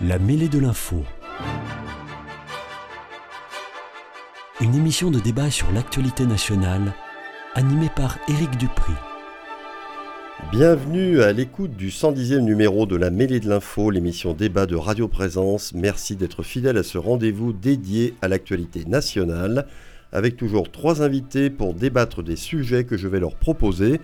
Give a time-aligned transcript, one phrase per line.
[0.00, 1.02] La mêlée de l'info.
[4.60, 6.94] Une émission de débat sur l'actualité nationale,
[7.56, 8.92] animée par Éric Dupri.
[10.52, 15.08] Bienvenue à l'écoute du 110e numéro de la mêlée de l'info, l'émission débat de Radio
[15.08, 15.74] Présence.
[15.74, 19.66] Merci d'être fidèle à ce rendez-vous dédié à l'actualité nationale,
[20.12, 24.00] avec toujours trois invités pour débattre des sujets que je vais leur proposer.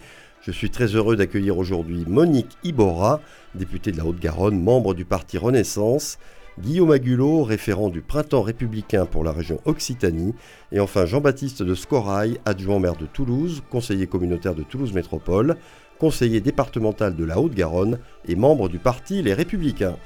[0.46, 3.22] Je suis très heureux d'accueillir aujourd'hui Monique Ibora,
[3.54, 6.18] députée de la Haute-Garonne, membre du parti Renaissance,
[6.60, 10.34] Guillaume Agulot, référent du Printemps républicain pour la région Occitanie,
[10.70, 15.56] et enfin Jean-Baptiste de Scorail, adjoint maire de Toulouse, conseiller communautaire de Toulouse Métropole,
[15.98, 19.96] conseiller départemental de la Haute-Garonne et membre du parti Les Républicains.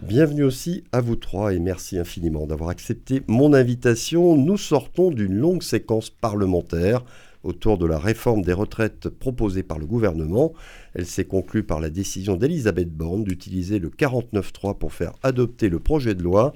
[0.00, 4.36] Bienvenue aussi à vous trois et merci infiniment d'avoir accepté mon invitation.
[4.36, 7.04] Nous sortons d'une longue séquence parlementaire
[7.42, 10.52] autour de la réforme des retraites proposée par le gouvernement.
[10.94, 15.78] Elle s'est conclue par la décision d'Elisabeth Borne d'utiliser le 49.3 pour faire adopter le
[15.78, 16.52] projet de loi,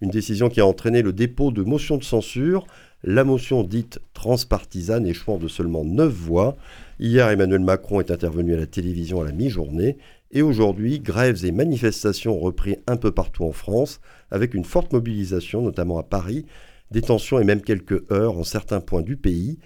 [0.00, 2.66] une décision qui a entraîné le dépôt de motions de censure,
[3.02, 6.56] la motion dite transpartisane échouant de seulement 9 voix.
[6.98, 9.96] Hier, Emmanuel Macron est intervenu à la télévision à la mi-journée.
[10.32, 14.92] Et aujourd'hui, grèves et manifestations ont repris un peu partout en France, avec une forte
[14.92, 16.46] mobilisation, notamment à Paris,
[16.90, 19.58] des tensions et même quelques heures en certains points du pays.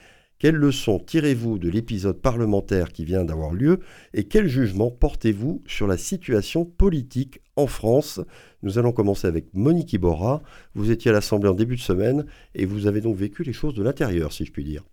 [0.45, 3.81] Quelles leçons tirez-vous de l'épisode parlementaire qui vient d'avoir lieu
[4.13, 8.21] et quel jugement portez-vous sur la situation politique en France?
[8.63, 10.43] Nous allons commencer avec Monique Iborra.
[10.75, 13.73] Vous étiez à l'Assemblée en début de semaine et vous avez donc vécu les choses
[13.73, 14.85] de l'intérieur, si je puis dire.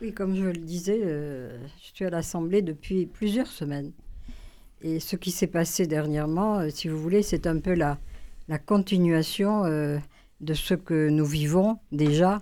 [0.00, 3.92] Oui, comme je le disais, euh, je suis à l'Assemblée depuis plusieurs semaines.
[4.80, 7.98] Et ce qui s'est passé dernièrement, euh, si vous voulez, c'est un peu la,
[8.48, 9.98] la continuation euh,
[10.40, 12.40] de ce que nous vivons déjà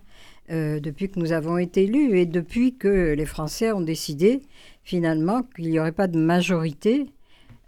[0.50, 4.40] euh, depuis que nous avons été élus et depuis que les Français ont décidé
[4.82, 7.10] finalement qu'il n'y aurait pas de majorité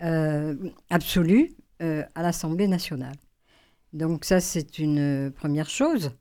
[0.02, 0.54] euh,
[0.88, 3.16] absolue euh, à l'Assemblée nationale.
[3.92, 6.12] Donc ça, c'est une première chose.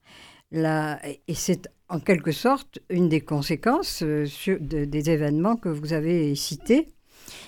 [0.51, 6.87] Là, et c'est en quelque sorte une des conséquences des événements que vous avez cités,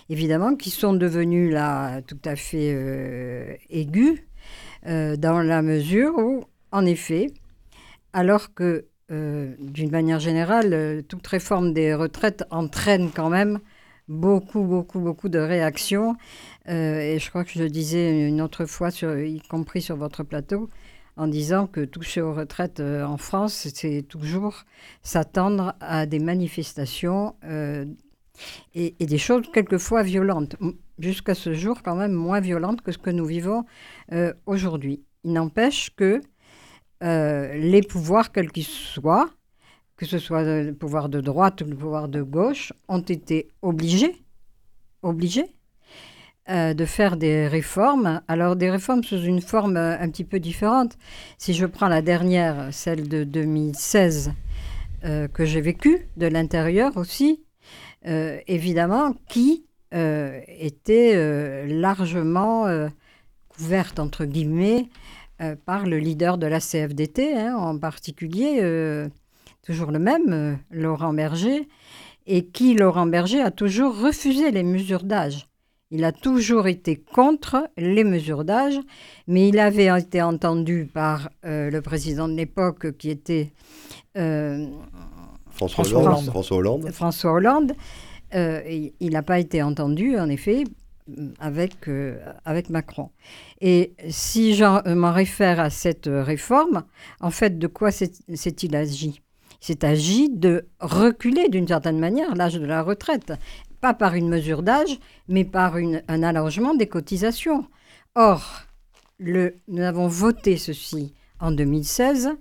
[0.09, 4.21] évidemment, qui sont devenus là tout à fait aigus,
[4.85, 7.27] dans la mesure où, en effet,
[8.13, 13.59] alors que euh, d'une manière générale, euh, toute réforme des retraites entraîne quand même
[14.07, 16.15] beaucoup, beaucoup, beaucoup de réactions.
[16.69, 20.69] Euh, et je crois que je disais une autre fois, y compris sur votre plateau,
[21.17, 24.63] en disant que toucher aux retraites en France, c'est toujours
[25.03, 27.35] s'attendre à des manifestations
[28.73, 30.55] et, et, des choses quelquefois violentes,
[30.99, 33.65] jusqu'à ce jour quand même moins violentes que ce que nous vivons
[34.45, 35.03] aujourd'hui.
[35.25, 36.21] Il n'empêche que
[37.03, 39.29] euh, les pouvoirs, quels qu'ils soient,
[39.97, 44.21] que ce soit le pouvoir de droite ou le pouvoir de gauche, ont été obligés,
[45.01, 45.47] obligés
[46.49, 48.21] euh, de faire des réformes.
[48.27, 50.97] Alors des réformes sous une forme euh, un petit peu différente.
[51.37, 54.33] Si je prends la dernière, celle de 2016,
[55.33, 57.41] que j'ai vécue de l'intérieur aussi,
[58.05, 62.67] évidemment, qui était largement
[63.49, 64.89] couverte, entre guillemets,
[65.41, 69.09] euh, par le leader de la CFDT, hein, en particulier, euh,
[69.65, 71.67] toujours le même, euh, Laurent Berger,
[72.27, 75.47] et qui, Laurent Berger, a toujours refusé les mesures d'âge.
[75.89, 78.79] Il a toujours été contre les mesures d'âge,
[79.27, 83.51] mais il avait été entendu par le président de l'époque qui était
[84.13, 86.25] François, Hollande.
[86.27, 86.91] François Hollande.
[86.91, 87.73] François Hollande.
[88.33, 90.63] il n'a pas été entendu, en effet,
[91.39, 93.09] avec, euh, avec Macron.
[93.59, 96.83] Et si je m'en réfère à cette réforme,
[97.19, 99.21] en fait, de quoi s'est-il agi?
[99.59, 103.33] C'est agi de reculer d'une certaine manière l'âge de la retraite,
[103.79, 107.67] pas par une mesure d'âge, mais par un allongement des cotisations.
[108.15, 108.63] Or,
[109.19, 112.31] nous avons voté ceci en 2016,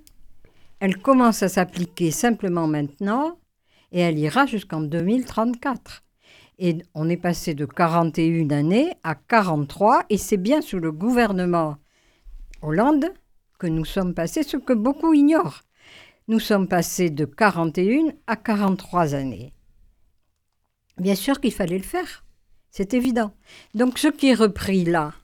[0.79, 3.37] elle commence à s'appliquer simplement maintenant,
[3.91, 6.03] et elle ira jusqu'en 2034.
[6.63, 11.77] Et on est passé de 41 années à 43, et c'est bien sous le gouvernement
[12.61, 13.11] Hollande
[13.57, 15.63] que nous sommes passés, ce que beaucoup ignorent.
[16.27, 19.53] Nous sommes passés de 41 à 43 années.
[20.99, 22.23] Bien sûr qu'il fallait le faire,
[22.69, 23.33] c'est évident.
[23.73, 25.15] Donc ce qui est repris là,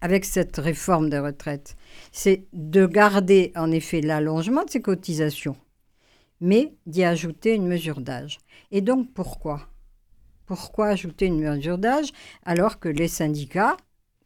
[0.00, 1.74] avec cette réforme des retraites,
[2.12, 5.56] c'est de garder en effet l'allongement de ces cotisations,
[6.40, 8.38] mais d'y ajouter une mesure d'âge.
[8.70, 9.73] Et donc pourquoi?
[10.46, 12.12] Pourquoi ajouter une mesure d'âge
[12.44, 13.76] alors que les syndicats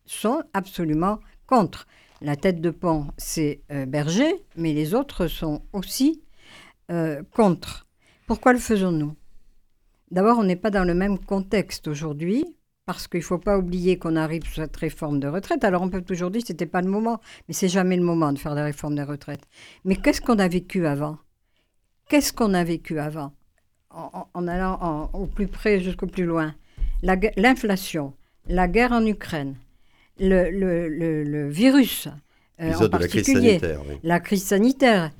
[0.06, 1.86] sont absolument contre?
[2.20, 6.22] La tête de pont, c'est euh, Berger, mais les autres sont aussi
[6.90, 7.86] euh, contre.
[8.26, 9.14] Pourquoi le faisons-nous?
[10.10, 12.44] D'abord, on n'est pas dans le même contexte aujourd'hui,
[12.86, 15.62] parce qu'il ne faut pas oublier qu'on arrive sur cette réforme de retraite.
[15.62, 18.02] Alors on peut toujours dire que ce n'était pas le moment, mais c'est jamais le
[18.02, 19.46] moment de faire la réforme des retraites.
[19.84, 21.18] Mais qu'est-ce qu'on a vécu avant?
[22.08, 23.34] Qu'est-ce qu'on a vécu avant?
[23.90, 26.54] En, allant au plus près jusqu'au plus loin
[27.02, 28.12] L'inflation,
[28.48, 29.54] la, guerre en Ukraine,
[30.18, 32.08] le, virus,
[32.60, 33.60] euh, en particulier,
[34.02, 35.12] la crise sanitaire,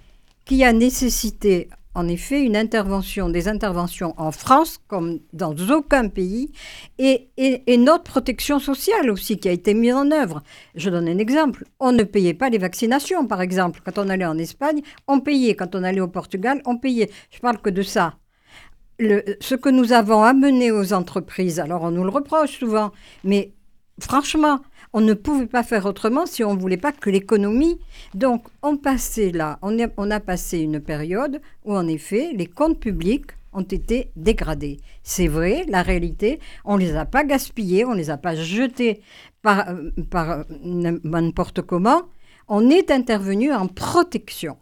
[0.44, 6.52] qui a nécessité en effet une intervention, des interventions en France comme dans aucun pays,
[6.98, 7.28] et,
[7.76, 10.42] notre protection sociale aussi qui a été mise en œuvre.
[10.74, 11.64] Je donne un exemple.
[11.80, 13.80] On ne payait pas les vaccinations, par exemple.
[13.84, 15.54] Quand on allait en Espagne, on payait.
[15.54, 17.10] Quand on allait au Portugal, on payait.
[17.30, 18.14] Je parle que de ça.
[19.00, 22.90] Ce que nous avons amené aux entreprises, alors on nous le reproche souvent,
[23.22, 23.52] mais
[24.00, 24.60] franchement,
[24.92, 27.78] on ne pouvait pas faire autrement si on ne voulait pas que l'économie.
[28.14, 33.30] Donc, on passait là, on, a passé une période où, en effet, les comptes publics
[33.52, 34.78] ont été dégradés.
[35.02, 38.34] C'est vrai, la réalité, on ne les a pas gaspillés, on ne les a pas
[38.34, 39.02] jetés
[39.42, 39.66] par,
[40.10, 42.02] par n'importe comment.
[42.48, 44.56] On est intervenu en protection.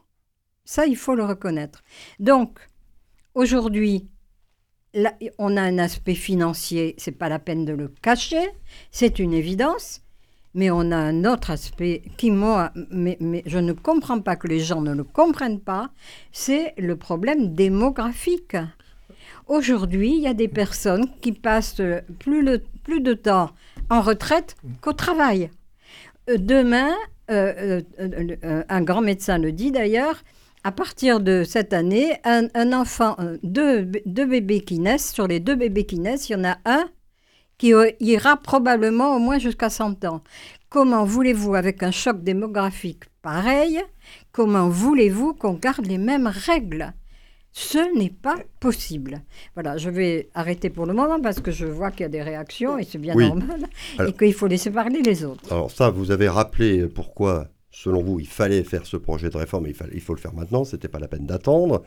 [0.65, 1.85] Ça, il faut le reconnaître.
[2.19, 2.59] Donc,
[3.35, 4.09] aujourd'hui,
[5.38, 8.48] on a un aspect financier, c'est pas la peine de le cacher,
[8.90, 10.00] c'est une évidence,
[10.54, 14.60] mais on a un autre aspect qui, moi, mais, je ne comprends pas que les
[14.60, 15.90] gens ne le comprennent pas,
[16.32, 18.56] c'est le problème démographique.
[19.46, 21.82] Aujourd'hui, il y a des personnes qui passent
[22.19, 23.50] plus, plus de temps
[23.90, 25.50] en retraite qu'au travail.
[26.28, 26.90] Euh, demain,
[27.31, 30.22] euh, euh, un grand médecin le dit d'ailleurs,
[30.66, 35.54] à partir de cette année, un, enfant, deux, deux, bébés qui naissent, sur les deux
[35.54, 36.86] bébés qui naissent, il y en a un
[37.56, 40.24] qui ira probablement au moins jusqu'à 100 ans.
[40.68, 43.80] Comment voulez-vous, avec un choc démographique pareil,
[44.32, 46.94] comment voulez-vous qu'on garde les mêmes règles?
[47.52, 49.22] Ce n'est pas possible.
[49.54, 52.22] Voilà, je vais arrêter pour le moment parce que je vois qu'il y a des
[52.22, 53.68] réactions et c'est bien normal
[54.04, 55.44] et qu'il faut laisser parler les autres.
[55.52, 57.46] Alors ça, vous avez rappelé pourquoi
[57.76, 60.64] selon vous, il fallait faire ce projet de réforme, il, il faut le faire maintenant,
[60.64, 61.82] ce n'était pas la peine d'attendre.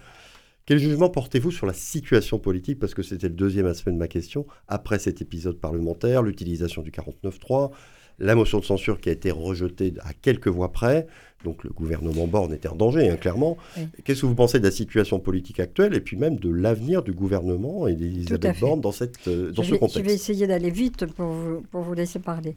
[0.67, 2.77] Quel jugement portez-vous sur la situation politique?
[2.77, 4.45] Parce que c'était le deuxième aspect de ma question.
[4.67, 7.71] Après cet épisode parlementaire, l'utilisation du 49.3,
[8.19, 11.07] la motion de censure qui a été rejetée à quelques voix près,
[11.43, 13.57] donc le gouvernement Borne était en danger, hein, clairement.
[14.03, 17.13] Qu'est-ce que vous pensez de la situation politique actuelle et puis même de l'avenir du
[17.13, 19.99] gouvernement et d'Elisabeth Borne dans, cette, euh, dans ce contexte?
[19.99, 22.55] Je vais essayer d'aller vite pour vous, pour vous laisser parler.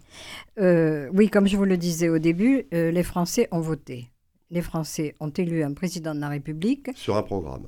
[0.58, 4.08] Euh, oui, comme je vous le disais au début, euh, les Français ont voté.
[4.50, 6.90] Les Français ont élu un président de la République.
[6.96, 7.67] Sur un programme.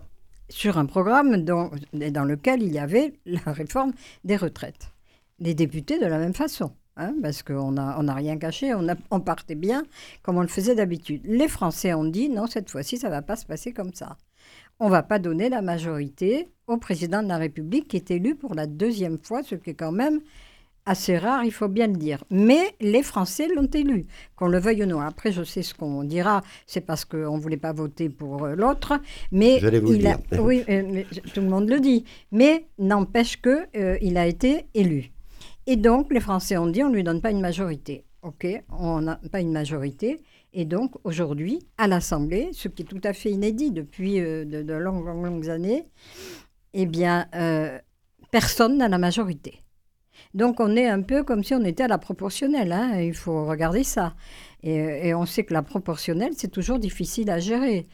[0.50, 3.92] Sur un programme dans lequel il y avait la réforme
[4.24, 4.90] des retraites.
[5.38, 6.72] Les députés de la même façon.
[6.96, 9.82] Hein, parce qu'on n'a on a rien caché, on, on, partait bien
[10.22, 11.22] comme on le faisait d'habitude.
[11.24, 14.16] Les Français ont dit non, cette fois-ci, ça ne va pas se passer comme ça.
[14.78, 18.36] On ne va pas donner la majorité au président de la République qui est élu
[18.36, 20.20] pour la deuxième fois, ce qui est quand même
[20.86, 22.24] assez rare, il faut bien le dire.
[22.30, 24.06] Mais les Français l'ont élu,
[24.36, 25.00] qu'on le veuille ou non.
[25.00, 28.54] Après, je sais ce qu'on dira, c'est parce qu'on ne voulait pas voter pour euh,
[28.54, 29.00] l'autre.
[29.32, 31.02] Mais vous il a, oui, euh,
[31.32, 32.04] tout le monde le dit.
[32.32, 35.13] Mais n'empêche qu'il euh, il a été élu.
[35.66, 38.04] Et donc, les Français ont dit, on ne lui donne pas une majorité.
[38.22, 40.22] OK, on n'a pas une majorité.
[40.52, 44.72] Et donc, aujourd'hui, à l'Assemblée, ce qui est tout à fait inédit depuis euh, de,
[44.72, 45.86] longues, longues, années,
[46.72, 47.78] eh bien, euh,
[48.30, 49.60] personne n'a la majorité.
[50.32, 52.72] Donc, on est un peu comme si on était à la proportionnelle.
[52.72, 54.14] Hein, il faut regarder ça.
[54.62, 57.86] Et, on sait que la proportionnelle, c'est toujours difficile à gérer.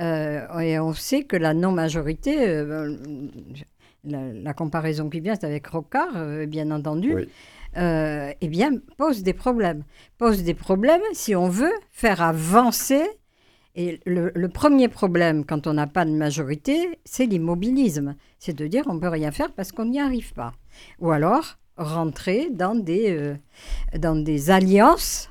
[0.00, 2.62] Euh, et on sait que la non-majorité,
[4.06, 7.28] la, comparaison qui vient, c'est avec Rocard, euh, bien entendu,
[7.76, 9.84] euh, eh bien, pose des problèmes.
[10.18, 13.02] Pose des problèmes si on veut faire avancer.
[13.74, 18.14] Et le, premier problème, quand on n'a pas de majorité, c'est l'immobilisme.
[18.38, 20.54] C'est de dire on ne peut rien faire parce qu'on n'y arrive pas.
[21.00, 23.34] Ou alors rentrer dans des, euh,
[23.98, 25.30] dans des alliances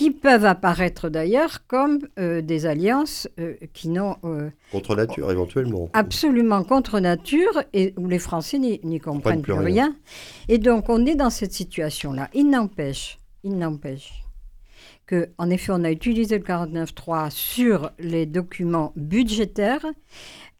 [0.00, 4.16] qui peuvent apparaître d'ailleurs comme euh, des alliances euh, qui n'ont...
[4.24, 5.90] Euh, contre nature, éventuellement.
[5.92, 9.94] Absolument contre nature, et où les Français n'y comprennent plus rien.
[10.48, 12.30] Et donc, on est dans cette situation-là.
[12.32, 14.24] Il n'empêche, il n'empêche
[15.04, 19.84] que, en effet, on a utilisé le 49.3 sur les documents budgétaires,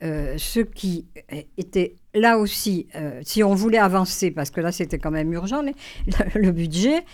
[0.02, 1.06] ce qui
[1.56, 2.88] était là aussi,
[3.22, 5.62] si on voulait avancer, parce que là c'était quand même urgent,
[6.34, 7.04] le budget,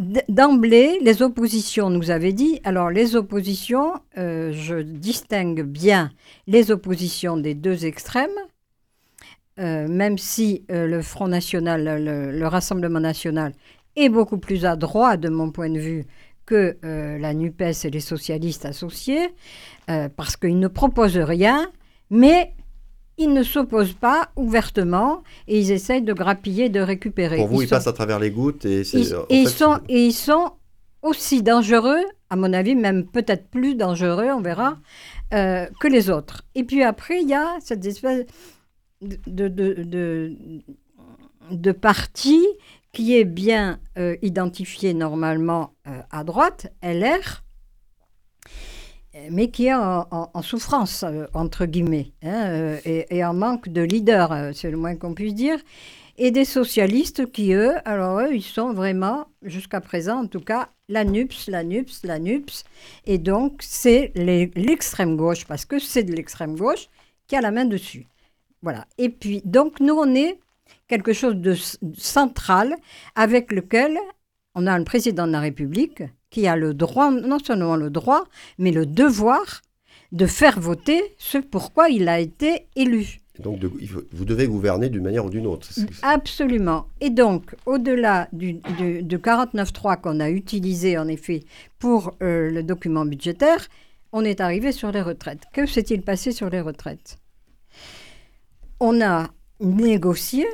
[0.00, 6.10] D'emblée, les oppositions nous avaient dit, alors les oppositions, euh, je distingue bien
[6.46, 8.30] les oppositions des deux extrêmes,
[9.58, 13.52] euh, même si euh, le Front National, le, Rassemblement National
[13.94, 16.06] est beaucoup plus à droite de mon point de vue
[16.46, 19.28] que la NUPES et les socialistes associés,
[19.86, 21.70] parce qu'ils ne proposent rien,
[22.08, 22.54] mais
[23.20, 27.36] ils ne s'opposent pas ouvertement et ils essayent de grappiller, de récupérer.
[27.36, 30.12] Pour vous, ils, sont, passent à travers les gouttes et, ils, en sont, et ils
[30.12, 30.52] sont
[31.02, 34.78] aussi dangereux, à mon avis, même peut-être plus dangereux, on verra,
[35.34, 36.42] euh, que les autres.
[36.54, 38.24] Et puis après, il y a cette espèce
[39.02, 40.36] de, de, de, de-
[41.50, 42.46] de parti
[42.92, 47.42] qui est bien euh, identifié normalement euh, à droite, LR,
[49.30, 53.82] mais qui est en, souffrance, euh, entre guillemets, hein, euh, et, et en manque de
[53.82, 55.58] leader, euh, c'est le moins qu'on puisse dire,
[56.16, 60.68] et des socialistes qui, eux, alors eux, ils sont vraiment, jusqu'à présent en tout cas,
[60.88, 62.64] la NUPS, la NUPS, la NUPS,
[63.06, 66.88] et donc c'est l'extrême gauche, parce que c'est de l'extrême gauche
[67.26, 68.06] qui a la main dessus.
[68.62, 68.86] Voilà.
[68.98, 70.38] Et puis, donc, nous, on est
[70.88, 71.54] quelque chose de
[71.96, 72.76] central
[73.14, 73.96] avec lequel
[74.54, 78.24] on a un président de la République qui a le droit, non seulement le droit,
[78.58, 79.62] mais le devoir
[80.12, 83.18] de faire voter ce pourquoi il a été élu.
[83.38, 83.70] Donc, de-
[84.12, 85.68] vous devez gouverner d'une manière ou d'une autre.
[86.02, 86.86] Absolument.
[87.00, 91.44] Et donc, au-delà du, du, du 49.3 qu'on a utilisé, en effet,
[91.78, 93.66] pour euh, le document budgétaire,
[94.12, 95.44] on est arrivé sur les retraites.
[95.54, 97.16] Que s'est-il passé sur les retraites?
[98.80, 99.28] On a
[99.60, 100.46] négocié,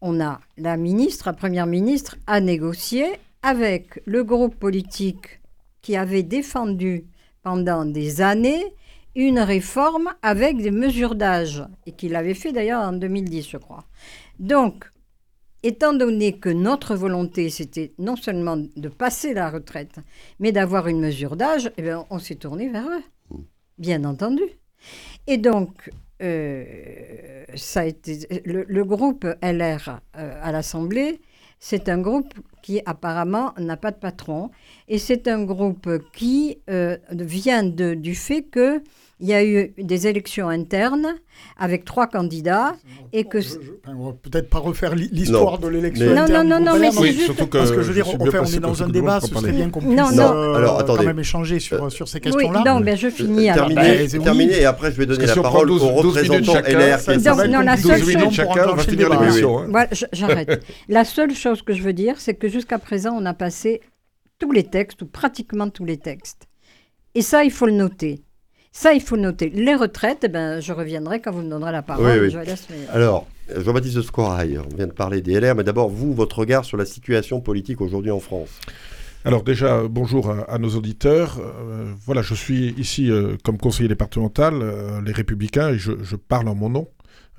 [0.00, 3.06] on a la ministre, la première ministre, a négocié
[3.42, 5.40] avec le groupe politique
[5.82, 7.06] qui avait défendu
[7.42, 8.74] pendant des années
[9.14, 13.84] une réforme avec des mesures d'âge, et qu'il avait fait d'ailleurs en 2010, je crois.
[14.38, 14.84] Donc,
[15.62, 19.96] étant donné que notre volonté, c'était non seulement de passer la retraite,
[20.38, 23.38] mais d'avoir une mesure d'âge, eh bien, on s'est tourné vers eux,
[23.78, 24.44] bien entendu.
[25.26, 25.90] Et donc,
[26.22, 31.20] euh, ça a été, le, le groupe LR euh, à l'Assemblée,
[31.60, 34.50] c'est un groupe qui apparemment n'a pas de patron.
[34.88, 38.82] Et c'est un groupe qui euh, vient du fait que
[39.20, 41.16] il y a eu des élections internes
[41.58, 42.76] avec trois candidats
[43.12, 46.06] et que Je- je- enfin, on va peut-être pas refaire l'hi- l'histoire Non, de l'élection.
[46.06, 47.94] mais- Non, interne non, non, mais c'est Oui, juste- surtout que Parce que je veux
[47.94, 50.32] dire, suis on, on est dans un débat, ce serait bien qu'on Non, puisse non.
[50.32, 51.06] euh, Alors, quand attendez.
[51.06, 52.62] même échanger sur, sur ces Euh, questions-là.
[52.64, 53.66] Oui, non, ben je finis alors.
[53.68, 57.48] terminer, bah, et après je vais donner la parole 12 aux 12 minutes représentants LR.
[57.48, 59.58] non, la 12 seule chose- chacun, on va finir l'émission.
[59.60, 59.86] hein.
[60.12, 60.64] J'arrête.
[60.88, 63.80] La seule chose que je veux dire, c'est que jusqu'à présent, on a passé
[64.38, 66.46] tous les textes, ou pratiquement tous les textes.
[67.14, 68.22] Et ça, il faut le noter.
[68.72, 69.50] Ça, il faut le noter.
[69.50, 72.06] Les retraites, eh ben, je reviendrai quand vous me donnerez la parole.
[72.06, 72.30] Oui, oui.
[72.30, 76.12] Je laisse mes- Alors, Jean-Baptiste Squaraille, on vient de parler des LR, mais d'abord, vous,
[76.14, 78.50] votre regard sur la situation politique aujourd'hui en France.
[79.24, 81.38] Alors déjà, bonjour à, à nos auditeurs.
[81.40, 86.14] Euh, voilà, je suis ici euh, comme conseiller départemental, euh, les Républicains, et je, je
[86.16, 86.88] parle en mon nom.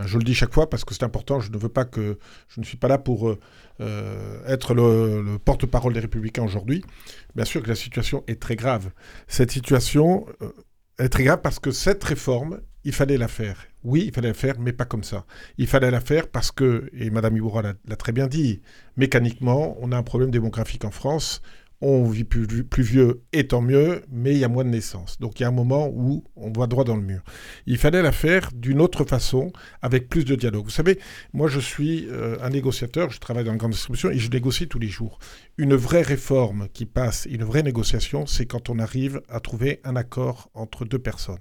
[0.05, 1.39] Je le dis chaque fois parce que c'est important.
[1.41, 2.17] Je ne veux pas que
[2.47, 3.35] je ne suis pas là pour
[4.47, 6.83] être le, le porte-parole des Républicains aujourd'hui.
[7.35, 8.91] Bien sûr que la situation est très grave.
[9.27, 10.47] Cette situation euh,
[10.99, 13.57] est très grave parce que cette réforme, il fallait la faire.
[13.83, 15.25] Oui, il fallait la faire, mais pas comme ça.
[15.57, 18.61] Il fallait la faire parce que, et Madame Iboura l'a très bien dit,
[18.97, 21.41] mécaniquement, on a un problème démographique en France.
[21.81, 22.45] On vit plus,
[22.77, 25.17] vieux et tant mieux, mais il y a moins de naissances.
[25.19, 27.21] Donc il y a un moment où on voit droit dans le mur.
[27.67, 30.65] Il fallait la faire d'une autre façon, avec plus de dialogue.
[30.65, 30.99] Vous savez,
[31.31, 34.67] moi je suis euh, un négociateur, je travaille dans la grande distribution et je négocie
[34.67, 35.19] tous les jours.
[35.57, 39.95] Une vraie réforme qui passe, une vraie négociation, c'est quand on arrive à trouver un
[39.95, 41.39] accord entre deux personnes.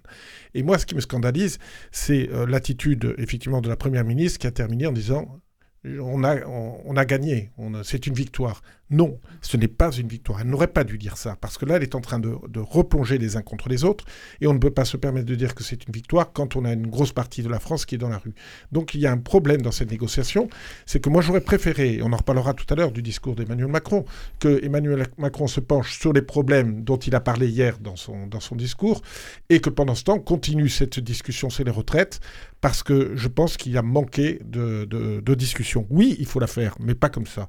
[0.54, 1.59] Et moi, ce qui me scandalise,
[1.90, 5.40] c'est euh, l'attitude effectivement de la Première ministre qui a terminé en disant
[5.85, 7.50] on a, gagné,
[7.83, 8.62] c'est une victoire.
[8.90, 10.40] Non, ce n'est pas une victoire.
[10.40, 13.18] Elle n'aurait pas dû dire ça, parce que là, elle est en train de, replonger
[13.18, 14.04] les uns contre les autres,
[14.40, 16.64] et on ne peut pas se permettre de dire que c'est une victoire quand on
[16.64, 18.35] a une grosse partie de la France qui est dans la rue.
[18.73, 20.49] Donc il y a un problème dans cette négociation,
[20.87, 23.68] c'est que moi j'aurais préféré, et on en reparlera tout à l'heure du discours d'Emmanuel
[23.68, 24.04] Macron,
[24.38, 28.57] que Emmanuel Macron se penche sur les problèmes dont il a parlé hier dans son,
[28.57, 29.02] discours,
[29.50, 32.21] et que pendant ce temps continue cette discussion sur les retraites,
[32.61, 35.87] parce que je pense qu'il y a manqué de discussion.
[35.90, 37.49] Oui, il faut la faire, mais pas comme ça.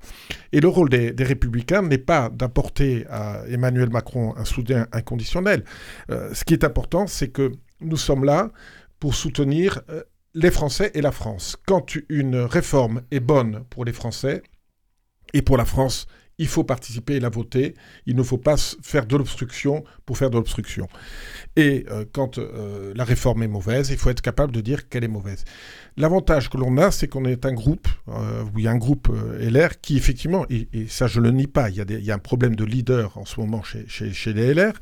[0.51, 5.63] Et le rôle des, des n'est pas d'apporter à Emmanuel Macron un soutien inconditionnel.
[6.11, 8.51] Euh, ce qui est important, c'est que nous sommes là
[8.99, 11.57] pour soutenir euh, les Français et la France.
[11.65, 14.43] Quand une réforme est bonne pour les Français
[15.33, 16.07] et pour la France,
[16.39, 17.75] il faut participer et la voter.
[18.07, 20.87] Il ne faut pas faire de l'obstruction pour faire de l'obstruction.
[21.55, 25.03] Et euh, quand euh, la réforme est mauvaise, il faut être capable de dire qu'elle
[25.03, 25.43] est mauvaise.
[25.97, 29.97] L'avantage que l'on a, c'est qu'on est un groupe, euh, a un groupe LR qui
[29.97, 33.25] effectivement, et, ça je le nie pas, il y, a un problème de leader en
[33.25, 34.73] ce moment chez, les LR,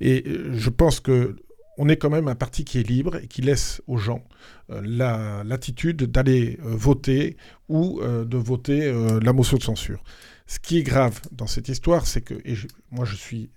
[0.00, 1.36] et je pense que
[1.76, 4.22] on est quand même un parti qui est libre et qui laisse aux gens
[4.68, 7.36] la- l'attitude d'aller voter
[7.68, 10.02] ou de voter la motion de censure.
[10.50, 12.56] Ce qui est grave dans cette histoire, c'est que, et
[12.90, 13.50] moi je suis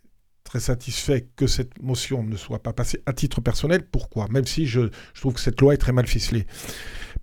[0.47, 3.87] serais satisfait que cette motion ne soit pas passée à titre personnel.
[3.87, 4.27] Pourquoi?
[4.29, 4.81] Même si je,
[5.15, 6.45] je, trouve que cette loi est très mal ficelée.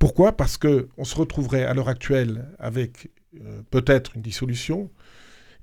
[0.01, 0.37] Pourquoi?
[0.37, 3.11] Parce qu'on se retrouverait à l'heure actuelle avec
[3.41, 4.91] euh, peut-être une dissolution,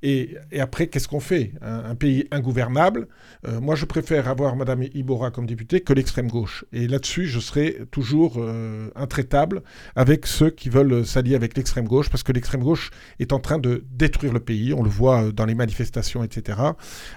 [0.04, 1.54] et, après, qu'est-ce qu'on fait?
[1.62, 3.08] Un, pays ingouvernable.
[3.48, 6.66] Euh, moi, je préfère avoir Madame Ibora comme députée que l'extrême gauche.
[6.72, 9.63] Et là-dessus, je serai toujours euh, intraitable
[9.96, 13.58] avec ceux qui veulent s'allier avec l'extrême gauche, parce que l'extrême gauche est en train
[13.58, 14.74] de détruire le pays.
[14.74, 16.60] On le voit dans les manifestations, etc.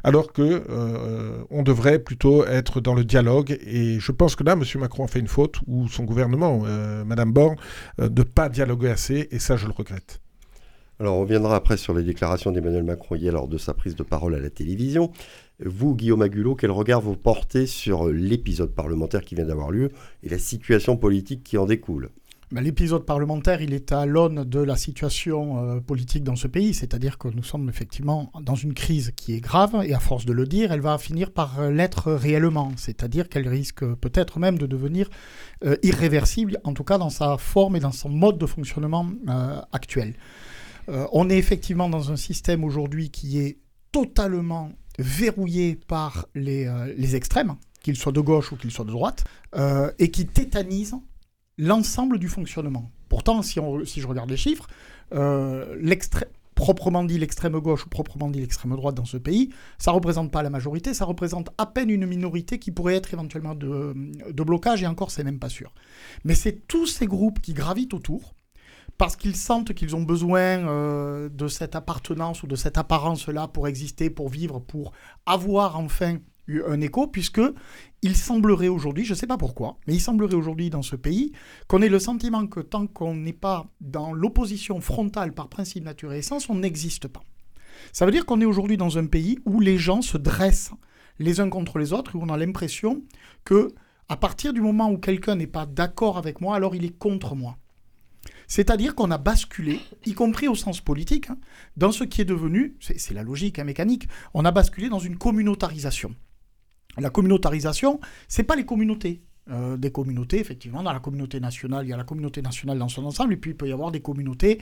[0.03, 3.59] Alors que euh, on devrait plutôt être dans le dialogue.
[3.67, 4.65] Et je pense que là, M.
[4.77, 6.63] Macron a fait une faute, ou son gouvernement,
[7.05, 7.57] Madame Borne,
[7.99, 9.29] de ne pas dialoguer assez.
[9.31, 10.21] Et ça, je le regrette.
[11.01, 14.03] Alors, on reviendra après sur les déclarations d'Emmanuel Macron hier lors de sa prise de
[14.03, 15.11] parole à la télévision.
[15.65, 19.93] Vous, Guillaume Agulot, quel regard vous portez sur l'épisode parlementaire qui vient d'avoir lieu
[20.23, 22.11] et la situation politique qui en découle?
[22.53, 26.75] Ben, L'épisode parlementaire, il est à l'aune de la situation euh, politique dans ce pays,
[26.75, 30.35] c'est-à-dire que nous sommes effectivement dans une crise qui est grave, et à force de
[30.35, 35.09] le dire, elle va finir par l'être réellement, c'est-à-dire qu'elle risque peut-être même de devenir
[35.65, 39.63] euh, irréversible, en tout cas dans sa forme et dans son mode de fonctionnement euh,
[39.73, 40.13] actuel.
[40.89, 43.59] Euh, on est effectivement dans un système aujourd'hui qui est
[43.93, 49.25] totalement verrouillé par les, euh, extrêmes, qu'ils soient de gauche ou qu'ils soient de droite,
[49.57, 50.95] euh, et qui tétanise
[51.59, 52.91] l'ensemble du fonctionnement.
[53.09, 54.67] Pourtant, si, je regarde les chiffres,
[56.55, 60.31] proprement dit l'extrême gauche ou proprement dit l'extrême droite dans ce pays, ça ne représente
[60.31, 63.95] pas la majorité, ça représente à peine une minorité qui pourrait être éventuellement de,
[64.31, 65.73] de blocage, et encore, c'est même pas sûr.
[66.25, 68.35] Mais c'est tous ces groupes qui gravitent autour,
[69.01, 73.67] parce qu'ils sentent qu'ils ont besoin euh, de cette appartenance ou de cette apparence-là pour
[73.67, 74.93] exister, pour vivre, pour
[75.25, 76.19] avoir enfin
[76.69, 77.41] un écho, puisque
[78.03, 81.33] il semblerait aujourd'hui, je ne sais pas pourquoi, mais il semblerait aujourd'hui dans ce pays
[81.67, 86.13] qu'on ait le sentiment que tant qu'on n'est pas dans l'opposition frontale par principe, nature
[86.13, 87.23] et essence, on n'existe pas.
[87.95, 90.73] Ça veut dire qu'on est aujourd'hui dans un pays où les gens se dressent
[91.19, 93.03] les uns contre les autres, où on a l'impression
[93.47, 93.73] que
[94.11, 97.35] à partir du moment où quelqu'un n'est pas d'accord avec moi, alors il est contre
[97.35, 97.57] moi.
[98.51, 101.39] C'est-à-dire qu'on a basculé, y compris au sens politique, hein,
[101.77, 105.17] dans ce qui est devenu, c'est la logique hein, mécanique, on a basculé dans une
[105.17, 106.17] communautarisation.
[106.99, 109.23] La communautarisation, c'est pas les communautés.
[109.51, 112.89] Euh, des communautés, effectivement, dans la communauté nationale, il y a la communauté nationale dans
[112.89, 114.61] son ensemble, et puis il peut y avoir des communautés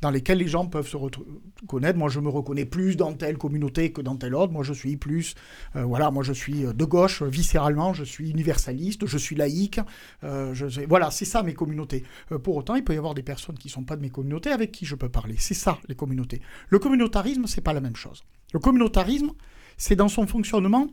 [0.00, 1.98] dans lesquelles les gens peuvent se reconnaître.
[1.98, 4.52] Moi, je me reconnais plus dans telle communauté que dans telle autre.
[4.52, 5.34] Moi, je suis plus,
[5.74, 9.80] euh, voilà, moi, je suis de gauche, viscéralement, je suis universaliste, je suis laïque.
[10.22, 10.54] Euh,
[10.86, 12.04] voilà, c'est ça mes communautés.
[12.44, 14.50] pour autant, il peut y avoir des personnes qui ne sont pas de mes communautés
[14.50, 15.34] avec qui je peux parler.
[15.38, 16.40] C'est ça, les communautés.
[16.68, 18.22] Le communautarisme, c'est pas la même chose.
[18.52, 19.32] Le communautarisme,
[19.76, 20.86] c'est dans son fonctionnement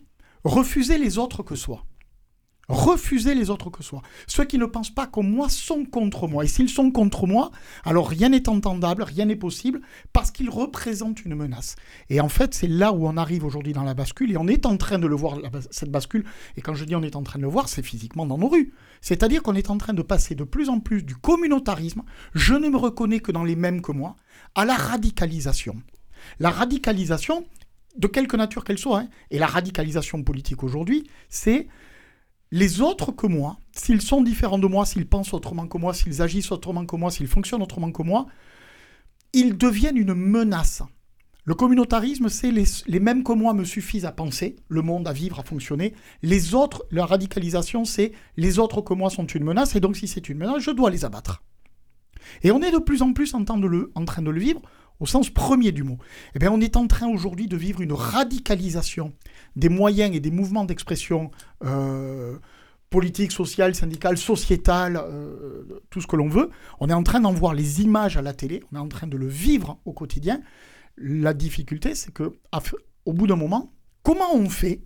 [0.43, 1.83] refuser les autres que soi.
[2.67, 4.01] Refuser les autres que soi.
[4.25, 6.43] Ceux qui ne pensent pas comme moi sont contre moi.
[6.43, 7.51] Et s'ils sont contre moi,
[7.83, 9.81] alors rien n'est entendable, rien n'est possible,
[10.13, 11.75] parce qu'ils représentent une menace.
[12.09, 14.65] Et en fait, c'est là où on arrive aujourd'hui dans la bascule, et on est
[14.65, 15.37] en train de le voir,
[15.69, 16.25] cette bascule.
[16.57, 18.47] Et quand je dis on est en train de le voir, c'est physiquement dans nos
[18.47, 18.73] rues.
[19.01, 22.01] C'est-à-dire qu'on est en train de passer de plus en plus du communautarisme,
[22.33, 24.15] je ne me reconnais que dans les mêmes que moi,
[24.55, 25.75] à la radicalisation.
[26.39, 27.45] La radicalisation,
[27.97, 31.67] de quelque nature qu'elle soit, hein, et la radicalisation politique aujourd'hui, c'est
[32.55, 36.21] les autres que moi, s'ils sont différents de moi, s'ils pensent autrement que moi, s'ils
[36.21, 38.27] agissent autrement que moi, s'ils fonctionnent autrement que moi,
[39.33, 40.81] ils deviennent une menace.
[41.43, 45.37] Le communautarisme, c'est les, mêmes que moi me suffisent à penser, le monde, à vivre,
[45.37, 45.95] à fonctionner.
[46.21, 50.07] Les autres, la radicalisation, c'est les autres que moi sont une menace, et donc si
[50.07, 51.43] c'est une menace, je dois les abattre.
[52.41, 54.39] Et on est de plus en plus en, train de le, en train de le
[54.39, 54.61] vivre
[54.99, 55.97] au sens premier du mot.
[56.39, 59.13] Eh on est en train aujourd'hui de vivre une radicalisation
[59.55, 61.31] des moyens et des mouvements d'expression
[61.63, 62.37] euh,
[62.89, 66.49] politique, social, syndical, sociétal, euh, tout ce que l'on veut.
[66.79, 69.07] On est en train d'en voir les images à la télé, on est en train
[69.07, 70.41] de le vivre au quotidien.
[70.97, 72.39] La difficulté, c'est que
[73.05, 74.81] au bout d'un moment, comment on fait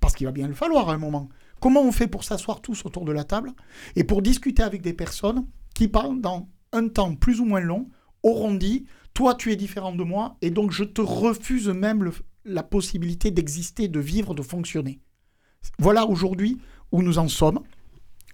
[0.00, 1.28] Parce qu'il va bien le falloir à un moment.
[1.60, 3.52] Comment on fait pour s'asseoir tous autour de la table
[3.94, 7.90] et pour discuter avec des personnes qui, pendant un temps plus ou moins long,
[8.22, 12.10] auront dit toi, tu es différent de moi, et donc je te refuse même
[12.44, 15.00] la possibilité d'exister, de vivre, de fonctionner.
[15.78, 16.58] Voilà aujourd'hui
[16.92, 17.60] où nous en sommes.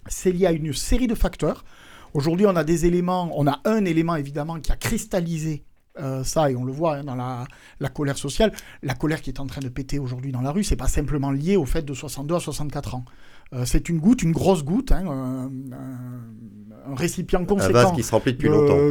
[0.07, 1.65] C'est lié à une série de facteurs.
[2.13, 5.65] Aujourd'hui, on a des éléments, on a un élément évidemment qui a cristallisé
[5.99, 8.51] euh, ça, et on le voit hein, dans la, colère sociale.
[8.83, 11.31] La colère qui est en train de péter aujourd'hui dans la rue, c'est pas simplement
[11.31, 13.05] lié au fait de 62 à 64 ans.
[13.53, 17.93] Euh, c'est une goutte, une grosse goutte, hein, un, récipient conséquent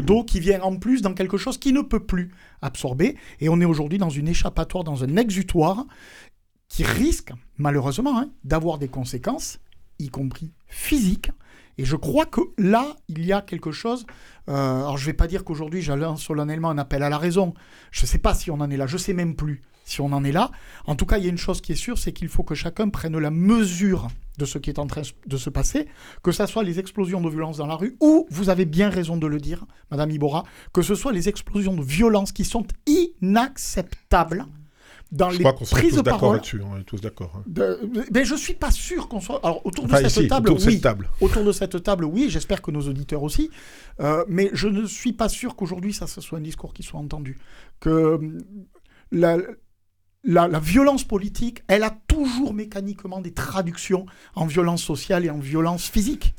[0.01, 2.31] d'eau qui vient en plus dans quelque chose qui ne peut plus
[2.63, 3.17] absorber.
[3.41, 5.87] Et on est aujourd'hui dans une échappatoire, dans un exutoire
[6.69, 9.59] qui risque, malheureusement, hein, d'avoir des conséquences,
[9.99, 11.31] y compris physiques.
[11.79, 14.07] Et je crois que là, il y a quelque chose.
[14.49, 17.55] Euh, alors, je ne vais pas dire qu'aujourd'hui, j'allais solennellement un appel à la raison.
[17.91, 18.87] Je ne sais pas si on en est là.
[18.87, 20.51] Je ne sais même plus si on en est là.
[20.87, 22.55] En tout cas, il y a une chose qui est sûre, c'est qu'il faut que
[22.55, 24.09] chacun prenne la mesure
[24.39, 25.87] de ce qui est en train de se passer,
[26.23, 29.17] que ce soit les explosions de violence dans la rue, ou, vous avez bien raison
[29.17, 34.45] de le dire, Madame Ibora, que ce soit les explosions de violence qui sont inacceptables
[35.13, 36.37] dans Je les crois qu'on prises tous de d'accord parole.
[36.37, 36.61] là-dessus.
[36.63, 37.33] On est tous d'accord.
[37.37, 37.43] hein.
[37.47, 37.79] de-
[38.13, 39.41] Mais je suis pas sûr qu'on soit.
[39.45, 40.73] Alors autour de Enfin, cette ici, table, autour de oui.
[40.75, 41.09] cette table.
[41.21, 42.27] Autour de cette table, oui.
[42.29, 43.51] J'espère que nos auditeurs aussi.
[44.01, 46.99] Euh, mais je ne suis pas sûr qu'aujourd'hui ça, ce soit un discours qui soit
[47.01, 47.39] entendu.
[47.81, 48.19] Que euh,
[49.13, 49.39] la,
[50.25, 55.39] la, la violence politique, elle a toujours mécaniquement des traductions en violence sociale et en
[55.39, 56.35] violence physique.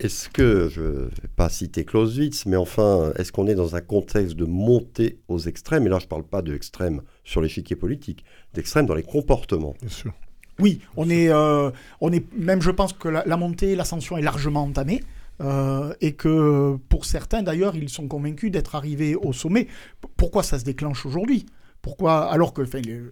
[0.00, 3.80] Est-ce que, je ne vais pas citer Clausewitz, mais enfin, est-ce qu'on est dans un
[3.80, 5.86] contexte de montée aux extrêmes?
[5.86, 9.74] Et là, je ne parle pas d'extrêmes sur l'échiquier politique, d'extrêmes dans les comportements.
[9.80, 10.12] Bien sûr.
[10.60, 14.22] Oui, on est, euh, on est même, je pense que la, la montée, l'ascension est
[14.22, 15.00] largement entamée.
[15.40, 19.64] euh, et que pour certains, d'ailleurs, ils sont convaincus d'être arrivés au sommet.
[19.64, 21.44] P- Pourquoi ça se déclenche aujourd'hui?
[21.82, 23.02] Pourquoi Alors que, enfin, les-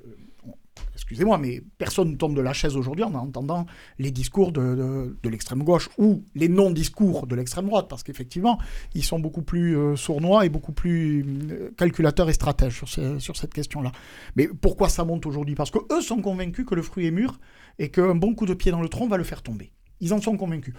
[0.95, 3.67] excusez-moi, mais personne ne tombe de la chaise aujourd'hui en entendant
[3.99, 8.59] les discours de, l'extrême gauche ou les non-discours de l'extrême droite, parce qu'effectivement,
[8.95, 13.55] ils sont beaucoup plus euh, sournois et beaucoup plus euh, calculateurs et stratèges sur, cette
[13.55, 13.93] question-là.
[14.37, 15.55] Mais pourquoi ça monte aujourd'hui?
[15.55, 17.39] Parce que eux sont convaincus que le fruit est mûr
[17.79, 19.73] et qu'un bon coup de pied dans le tronc va le faire tomber.
[20.01, 20.75] Ils en sont convaincus.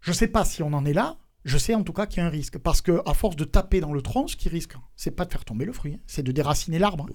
[0.00, 1.16] Je ne sais pas si on en est là.
[1.44, 2.58] Je sais en tout cas qu'il y a un risque.
[2.58, 5.32] Parce que à force de taper dans le tronc, ce qui risque, c'est pas de
[5.32, 7.06] faire tomber le fruit, hein, c'est de déraciner l'arbre.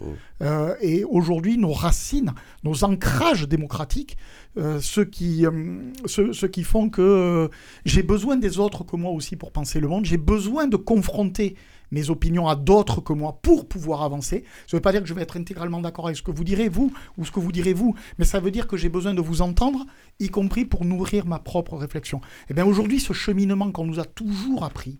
[0.41, 2.33] Euh, et aujourd'hui, nos racines,
[2.63, 4.17] nos ancrages démocratiques,
[4.57, 7.47] euh, ceux, qui, euh, ceux, ceux qui font que euh,
[7.85, 11.55] j'ai besoin des autres que moi aussi pour penser le monde, j'ai besoin de confronter
[11.91, 14.43] mes opinions à d'autres que moi pour pouvoir avancer.
[14.67, 16.43] Ça ne veut pas dire que je vais être intégralement d'accord avec ce que vous
[16.43, 19.13] direz vous ou ce que vous direz vous, mais ça veut dire que j'ai besoin
[19.13, 19.85] de vous entendre,
[20.19, 22.21] y compris pour nourrir ma propre réflexion.
[22.49, 24.99] Et bien aujourd'hui, ce cheminement qu'on nous a toujours appris,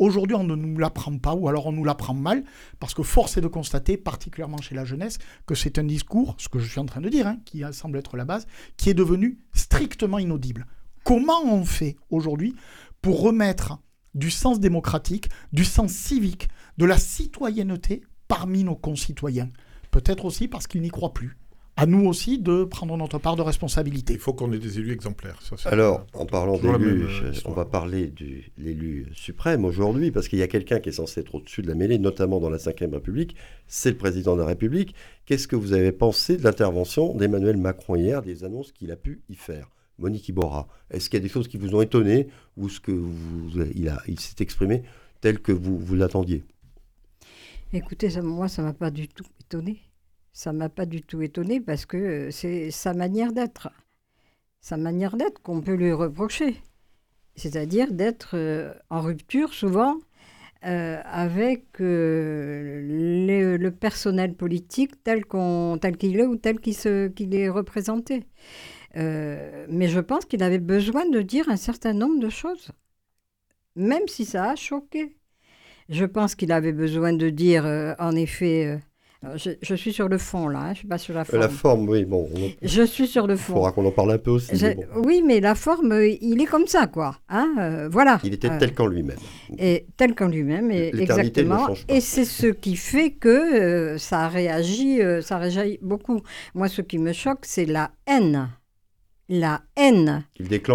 [0.00, 2.42] Aujourd'hui, on ne nous l'apprend pas, ou alors on nous l'apprend mal,
[2.78, 6.48] parce que force est de constater, particulièrement chez la jeunesse, que c'est un discours, ce
[6.48, 8.46] que je suis en train de dire, hein, qui semble être la base,
[8.78, 10.66] qui est devenu strictement inaudible.
[11.04, 12.54] Comment on fait aujourd'hui
[13.02, 13.78] pour remettre
[14.14, 19.50] du sens démocratique, du sens civique, de la citoyenneté parmi nos concitoyens
[19.90, 21.36] Peut-être aussi parce qu'ils n'y croient plus.
[21.76, 24.12] À nous aussi de prendre notre part de responsabilité.
[24.12, 25.38] Il faut qu'on ait des élus exemplaires.
[25.40, 29.06] ça, Alors, en parlant Toujours la d'élu, même, euh, je- on va parler de l'élu
[29.14, 31.98] suprême aujourd'hui, parce qu'il y a quelqu'un qui est censé être au-dessus de la mêlée,
[31.98, 33.34] notamment dans la Ve République,
[33.66, 34.94] c'est le président de la République.
[35.24, 39.22] Qu'est-ce que vous avez pensé de l'intervention d'Emmanuel Macron hier, des annonces qu'il a pu
[39.30, 39.70] y faire?
[40.00, 42.90] Monique Iborra, est-ce qu'il y a des choses qui vous ont étonné, ou ce que
[42.90, 44.82] vous, il, s'est exprimé
[45.20, 46.42] tel que vous, vous l'attendiez?
[47.72, 49.78] Écoutez, moi, ça m'a pas du tout étonné.
[50.32, 53.70] Ça m'a pas du tout étonné parce que euh, c'est sa manière d'être.
[54.60, 56.60] Sa manière d'être qu'on peut lui reprocher.
[57.36, 59.98] C'est-à-dire d'être euh, en rupture souvent
[60.66, 68.24] euh, avec euh, le, personnel politique tel qu'il est ou tel qu'il est représenté.
[68.96, 72.72] Euh, mais je pense qu'il avait besoin de dire un certain nombre de choses,
[73.74, 75.16] même si ça a choqué.
[75.88, 77.64] Je pense qu'il avait besoin de dire,
[77.98, 78.80] en effet,
[79.36, 81.24] je, je suis sur le fond là, hein, je ne suis pas sur la Euh,
[81.24, 81.40] forme.
[81.40, 83.54] La forme, oui, bon, il Je suis sur le fond.
[83.54, 84.56] faudra qu'on en parle un peu aussi.
[84.56, 85.02] Je- mais bon.
[85.04, 87.16] Oui, mais la forme, euh, il est comme ça, quoi.
[87.28, 88.18] Hein, euh, voilà.
[88.24, 89.18] Il était Euh, tel qu'en lui-même.
[89.58, 91.66] et tel qu'en lui-même, et L'éternité ne exactement.
[91.66, 91.94] pas.
[91.94, 96.20] Et c'est ce qui fait que euh, ça réagit, euh, ça réagit beaucoup.
[96.54, 98.48] Moi, ce qui me choque, c'est la haine.
[99.32, 100.24] La haine.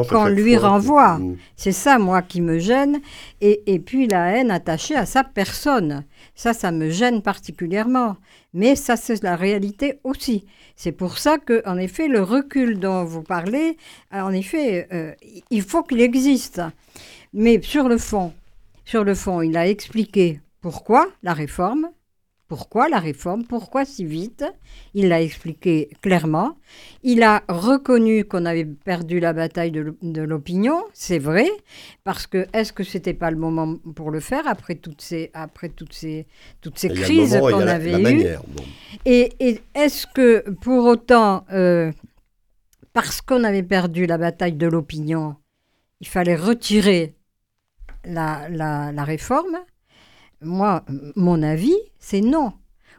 [0.10, 0.70] Qu'on lui fois.
[0.70, 1.20] renvoie.
[1.58, 3.02] C'est ça, moi, qui me gêne.
[3.42, 6.06] Et, et puis la haine attachée à sa personne.
[6.36, 8.16] Ça, ça me gêne particulièrement.
[8.54, 10.46] Mais ça, c'est la réalité aussi.
[10.78, 13.76] C'est pour ça que, en effet, le recul dont vous parlez,
[14.12, 15.14] en effet, euh,
[15.52, 16.62] il faut qu'il existe.
[17.34, 18.34] Mais sur le fond,
[18.86, 21.90] sur le fond, il a expliqué pourquoi la réforme.
[22.48, 23.44] Pourquoi la réforme?
[23.44, 24.46] Pourquoi si vite?
[24.94, 26.58] Il l'a expliqué clairement.
[27.02, 31.48] Il a reconnu qu'on avait perdu la bataille de l'op- de l'opinion, c'est vrai,
[32.04, 35.70] parce que est-ce que c'était pas le moment pour le faire après toutes ces, après
[35.70, 36.28] toutes ces,
[36.62, 38.04] toutes ces Il y a le crises qu'on la- avait la eues?
[38.04, 38.44] manière.
[38.48, 38.64] bon.
[39.06, 41.92] et, et est-ce que pour autant, euh,
[42.94, 45.36] parce qu'on avait perdu la bataille de l'opinion,
[46.00, 47.16] il fallait retirer
[48.06, 49.58] la réforme?
[50.42, 50.84] Moi,
[51.16, 52.54] mon avis, c'est non.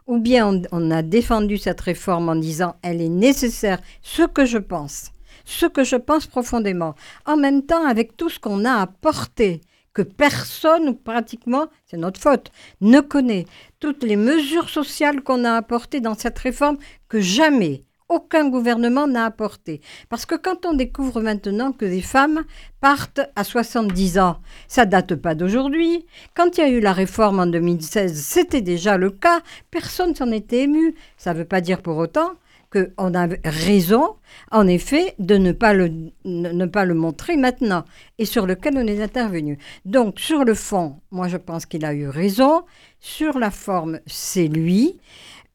[0.07, 4.45] Ou bien on, on a défendu cette réforme en disant elle est nécessaire, ce que
[4.45, 5.11] je pense,
[5.45, 6.95] ce que je pense profondément.
[7.25, 9.61] En même temps, avec tout ce qu'on a apporté,
[9.97, 13.47] que personne ou pratiquement, c'est notre faute, ne connaît,
[13.81, 16.77] toutes les mesures sociales qu'on a apportées dans cette réforme,
[17.09, 19.81] que jamais aucun gouvernement n'a apporté.
[20.09, 22.45] Parce que quand on découvre maintenant que des femmes
[22.81, 24.39] partent à 70 ans,
[24.69, 26.07] ça date pas d'aujourd'hui.
[26.35, 29.41] Quand il y a eu la réforme en 2016, c'était déjà le cas.
[29.71, 30.95] Personne s'en était ému.
[31.17, 32.31] Ça ne veut pas dire pour autant
[32.73, 34.17] qu'on a raison,
[34.51, 35.91] en effet, de ne pas, le,
[36.25, 37.85] ne, pas le montrer maintenant
[38.19, 39.59] et sur lequel on est intervenu.
[39.85, 42.65] Donc, sur le fond, moi, je pense qu'il a eu raison.
[42.99, 44.99] Sur la forme, c'est lui.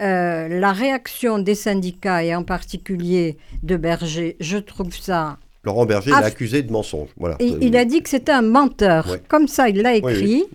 [0.01, 6.09] Euh, la réaction des syndicats et en particulier de Berger, je trouve ça Laurent Berger
[6.09, 7.09] l'a accusé de mensonge.
[7.17, 7.37] Voilà.
[7.39, 9.17] il a dit que c'était un menteur.
[9.27, 10.45] Comme ça, il l'a écrit.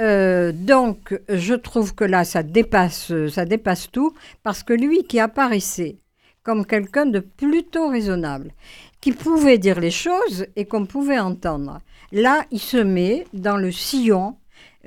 [0.00, 5.18] Euh, donc, je trouve que là, ça dépasse, ça dépasse tout, parce que lui qui
[5.18, 5.96] apparaissait
[6.42, 8.52] comme quelqu'un de plutôt raisonnable,
[9.00, 11.80] qui pouvait dire les choses et qu'on pouvait entendre,
[12.12, 14.36] là, il se met dans le sillon.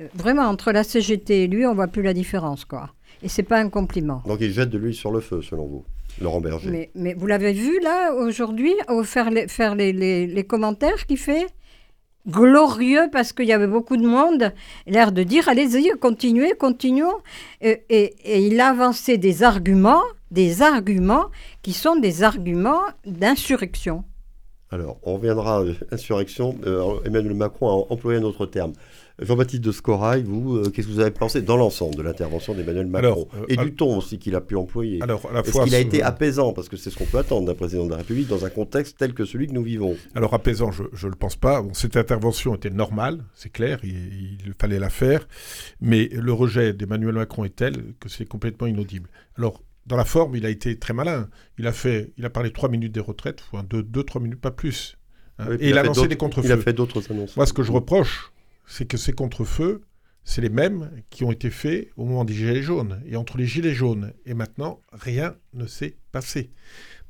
[0.00, 2.90] Euh, vraiment, entre la CGT et lui, on voit plus la différence, quoi.
[3.22, 4.22] Et c'est pas un compliment.
[4.26, 5.84] Donc, il jette de l'huile sur le feu, selon vous
[6.20, 6.90] Laurent Berger.
[6.94, 11.46] Mais, vous l'avez vu là aujourd'hui, faire les, faire les, les commentaires qu'il fait?
[12.28, 14.52] Glorieux parce qu'il y avait beaucoup de monde,
[14.86, 17.14] l'air de dire allez-y, continuez, continuons.
[17.62, 21.26] Et, et, il a avancé des arguments, des arguments
[21.62, 24.04] qui sont des arguments d'insurrection.
[24.70, 26.54] Alors, on reviendra à insurrection.
[26.66, 28.74] Euh, Emmanuel Macron a employé un autre terme.
[29.20, 32.86] Jean-Baptiste de Scorail, vous, euh, qu'est-ce que vous avez pensé dans l'ensemble de l'intervention d'Emmanuel
[32.86, 35.00] Macron euh, Et du ton aussi qu'il a pu employer?
[35.44, 36.52] Est-ce qu'il a été apaisant?
[36.52, 38.98] Parce que c'est ce qu'on peut attendre d'un président de la République dans un contexte
[38.98, 39.96] tel que celui que nous vivons.
[40.14, 41.64] Alors apaisant, je ne le pense pas.
[41.72, 45.26] cette intervention était normale, c'est clair, il, il, fallait la faire.
[45.80, 49.08] Mais le rejet d'Emmanuel Macron est tel que c'est complètement inaudible.
[49.36, 51.28] Alors dans la forme, il a été très malin.
[51.58, 54.40] Il a, fait, il a parlé trois minutes des retraites, enfin deux, deux, trois minutes,
[54.40, 54.96] pas plus.
[55.38, 55.56] Hein.
[55.58, 56.46] et il, a, lancé des contre-feux.
[56.46, 57.36] Il a fait d'autres annonces.
[57.36, 58.32] Moi, ce que je reproche,
[58.68, 59.82] c'est que ces contre-feux,
[60.22, 63.02] c'est les mêmes qui ont été faits au moment des Gilets jaunes.
[63.06, 66.52] Et entre les Gilets jaunes et maintenant, rien ne s'est passé.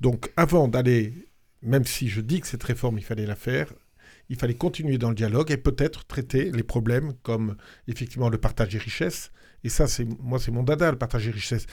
[0.00, 1.12] Donc avant d'aller,
[1.60, 3.74] même si je dis que cette réforme, il fallait la faire,
[4.28, 7.56] il fallait continuer dans le dialogue et peut-être traiter les problèmes comme
[7.88, 9.32] effectivement le partage des richesses.
[9.64, 11.66] Et ça, c'est moi, c'est mon dada, le partage des richesses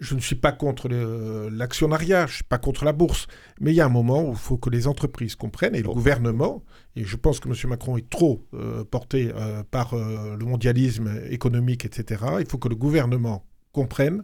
[0.00, 3.26] je ne suis pas contre l'actionnariat, je ne suis pas contre la bourse,
[3.60, 5.88] mais il y a un moment où il faut que les entreprises comprennent et le
[5.88, 6.62] gouvernement,
[6.96, 7.54] et je pense que M.
[7.70, 12.68] Macron est trop euh, porté euh, par euh, le mondialisme économique, etc., il faut que
[12.68, 14.22] le gouvernement comprenne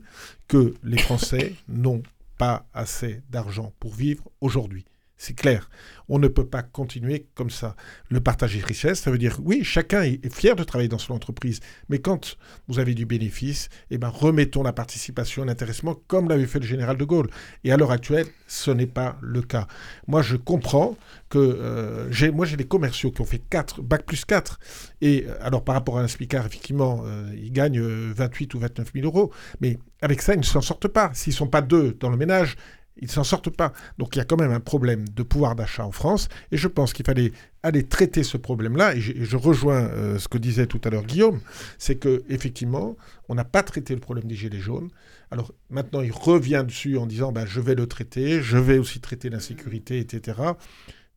[0.48, 2.02] que les Français n'ont
[2.38, 4.84] pas assez d'argent pour vivre aujourd'hui.
[5.22, 5.70] C'est clair.
[6.08, 7.76] On ne peut pas continuer comme ça.
[8.08, 11.14] Le partage des richesses, ça veut dire, oui, chacun est fier de travailler dans son
[11.14, 16.48] entreprise, mais quand vous avez du bénéfice, eh ben, remettons la participation, l'intéressement, comme l'avait
[16.48, 17.30] fait le général de Gaulle.
[17.62, 19.68] Et à l'heure actuelle, ce n'est pas le cas.
[20.08, 20.96] Moi, je comprends
[21.28, 24.58] que euh, j'ai, moi, j'ai des commerciaux qui ont fait 4, bac plus 4.
[25.02, 29.06] Et euh, alors, par rapport à un effectivement, euh, ils gagnent 28 ou 29 000
[29.06, 29.30] euros.
[29.60, 31.12] Mais avec ça, ils ne s'en sortent pas.
[31.14, 32.56] S'ils ne sont pas deux dans le ménage,
[32.96, 33.72] ils ne s'en sortent pas.
[33.98, 36.68] Donc il y a quand même un problème de pouvoir d'achat en France, et je
[36.68, 38.94] pense qu'il fallait aller traiter ce problème-là.
[38.94, 41.40] Et, je, rejoins euh, ce que disait tout à l'heure Guillaume,
[41.78, 42.96] c'est que effectivement,
[43.28, 44.90] on n'a pas traité le problème des gilets jaunes.
[45.30, 49.00] Alors maintenant, il revient dessus en disant, ben, je vais le traiter, je vais aussi
[49.00, 50.38] traiter l'insécurité, etc.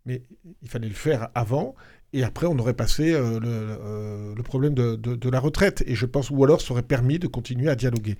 [0.05, 0.21] Mais
[0.61, 1.75] il fallait le faire avant.
[2.13, 5.83] Et après, on aurait passé euh, euh, le, problème de, la retraite.
[5.85, 8.15] Et je pense, ou alors, ça aurait permis de continuer à dialoguer.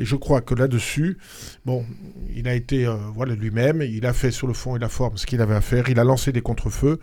[0.00, 1.18] Et je crois que là-dessus,
[1.64, 1.84] bon,
[2.34, 5.16] il a été, euh, voilà, lui-même, il a fait sur le fond et la forme
[5.16, 5.88] ce qu'il avait à faire.
[5.88, 6.98] Il a lancé des contre-feux.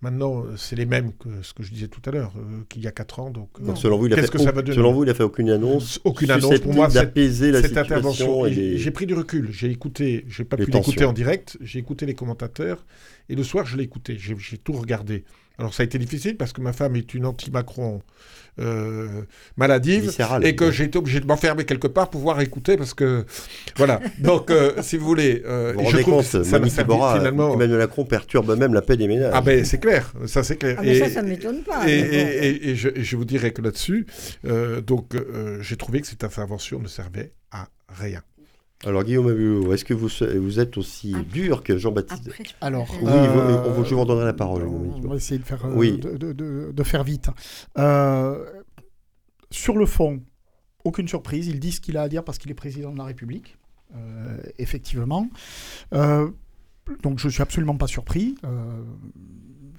[0.00, 2.32] Maintenant, c'est les mêmes que ce que je disais tout à l'heure,
[2.68, 3.30] qu'il y a 4 ans.
[3.30, 5.50] Donc, selon vous, il a fait, que ça va selon vous, il a fait aucune
[5.50, 5.98] annonce.
[6.04, 6.86] Aucune annonce pour moi.
[6.86, 8.44] D'apaiser la cette intervention.
[8.46, 9.48] J'ai pris du recul.
[9.50, 10.24] J'ai écouté.
[10.28, 11.58] J'ai pas pu l'écouter en direct.
[11.60, 12.86] J'ai écouté les commentateurs.
[13.28, 14.16] Et le soir, je l'ai écouté.
[14.16, 15.24] J'ai tout regardé.
[15.58, 18.00] Alors ça a été difficile parce que ma femme est une anti-Macron
[18.60, 19.22] euh,
[19.56, 23.24] maladive et que j'ai été obligé de m'enfermer quelque part pour pouvoir écouter parce que
[23.76, 24.00] voilà.
[24.18, 27.54] Donc euh, si vous voulez, euh, vous je trouve compte, ça m'a finalement.
[27.54, 29.32] Emmanuel Macron perturbe même la paix des ménages.
[29.34, 30.76] Ah ben c'est clair, ça c'est clair.
[30.78, 31.88] Ah, mais et, ça, ça m'étonne pas.
[31.88, 34.06] Et, je, je, vous dirais que là-dessus,
[34.86, 35.14] donc
[35.60, 38.22] j'ai trouvé que cette intervention ne servait à rien.
[38.86, 40.08] Alors Guillaume est-ce que vous,
[40.40, 44.62] vous êtes aussi dur que Jean-Baptiste Alors, oui, euh, je vous redonnerai la parole.
[44.62, 47.28] On va essayer de faire, euh, de, faire vite.
[47.76, 48.44] Euh,
[49.50, 50.22] sur le fond,
[50.84, 51.48] aucune surprise.
[51.48, 53.58] Il dit ce qu'il a à dire parce qu'il est président de la République,
[54.58, 55.28] effectivement.
[55.92, 58.36] donc je ne suis absolument pas surpris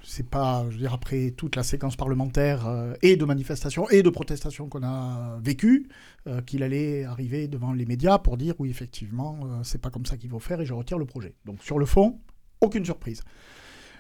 [0.10, 4.02] c'est pas, je veux dire, après toute la séquence parlementaire euh, et de manifestations et
[4.02, 5.88] de protestations qu'on a vécues,
[6.26, 10.08] euh, qu'il allait arriver devant les médias pour dire oui, effectivement, euh, c'est pas comme
[10.08, 11.36] ça qu'il faut faire et je retire le projet.
[11.46, 12.20] Donc sur le fond,
[12.60, 13.22] aucune surprise.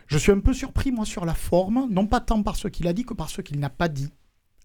[0.08, 2.88] Je suis un peu surpris, moi, sur la forme, non pas tant par ce qu'il
[2.88, 4.10] a dit que par ce qu'il n'a pas dit.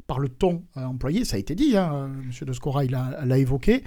[0.06, 2.30] Par le ton employé, ça a été dit, hein, M.
[2.46, 3.84] De Scora l'a évoqué,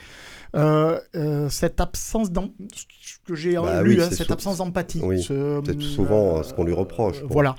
[0.53, 2.29] cette absence
[3.25, 5.01] que j'ai bah lu, hein, cette absence d'empathie.
[5.21, 7.21] c'est souvent ce qu'on lui reproche.
[7.29, 7.55] Voilà.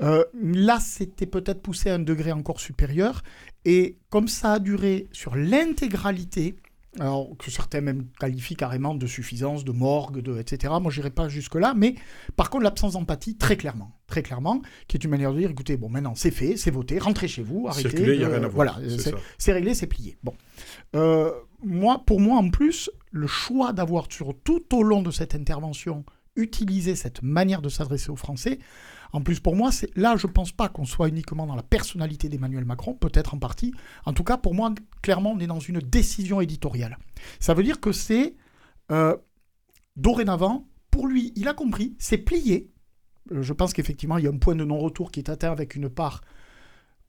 [0.00, 3.22] là, c'était peut-être poussé à un degré encore supérieur.
[3.64, 6.56] Et comme ça a duré sur l'intégralité,
[6.98, 10.72] alors que certains même qualifient carrément de suffisance, de morgue, de, etc.
[10.80, 11.94] Moi, je n'irai pas jusque-là, mais
[12.36, 15.76] par contre, l'absence d'empathie, très clairement, très clairement, qui est une manière de dire, écoutez,
[15.76, 17.90] bon, maintenant, c'est fait, c'est voté, rentrez chez vous, arrêtez.
[17.90, 18.78] Circuler, il n'y a rien à voir.
[18.78, 18.96] Voilà,
[19.36, 20.16] c'est réglé, c'est plié.
[20.22, 20.34] Bon.
[20.96, 21.30] Euh,
[21.62, 26.04] moi, pour moi, en plus, le choix d'avoir, tout au long de cette intervention,
[26.36, 28.58] utilisé cette manière de s'adresser aux Français,
[29.12, 32.28] en plus, pour moi, là, je ne pense pas qu'on soit uniquement dans la personnalité
[32.28, 33.72] d'Emmanuel Macron, peut-être en partie.
[34.04, 36.98] En tout cas, pour moi, clairement, on est dans une décision éditoriale.
[37.40, 38.34] Ça veut dire que c'est
[38.90, 39.16] euh,
[39.96, 42.70] dorénavant, pour lui, il a compris, c'est plié.
[43.32, 45.74] Euh, je pense qu'effectivement, il y a un point de non-retour qui est atteint avec
[45.74, 46.20] une part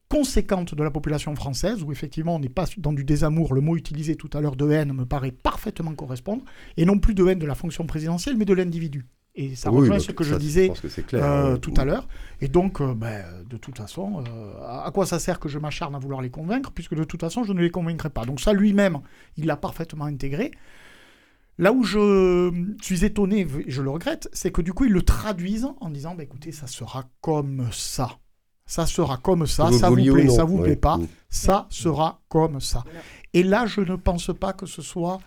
[0.09, 3.77] conséquente de la population française, où effectivement on n'est pas dans du désamour, le mot
[3.77, 6.43] utilisé tout à l'heure de haine me paraît parfaitement correspondre,
[6.77, 9.05] et non plus de haine de la fonction présidentielle, mais de l'individu.
[9.35, 10.71] Et ça rejoint ce que je disais
[11.13, 12.07] euh, tout à l'heure.
[12.41, 15.95] Et donc, euh, ben, de toute façon, euh, à quoi ça sert que je m'acharne
[15.95, 18.25] à vouloir les convaincre, puisque de toute façon, je ne les convaincrai pas.
[18.25, 18.99] Donc ça, lui-même,
[19.37, 20.51] il l'a parfaitement intégré.
[21.57, 25.03] Là où je suis étonné, et je le regrette, c'est que du coup, ils le
[25.03, 28.17] traduisent en disant, ben, écoutez, ça sera comme ça.
[28.65, 32.83] Ça sera comme ça, ça vous plaît, ça vous plaît pas, ça sera comme ça.
[33.33, 35.17] Et là, je ne pense pas que ce soit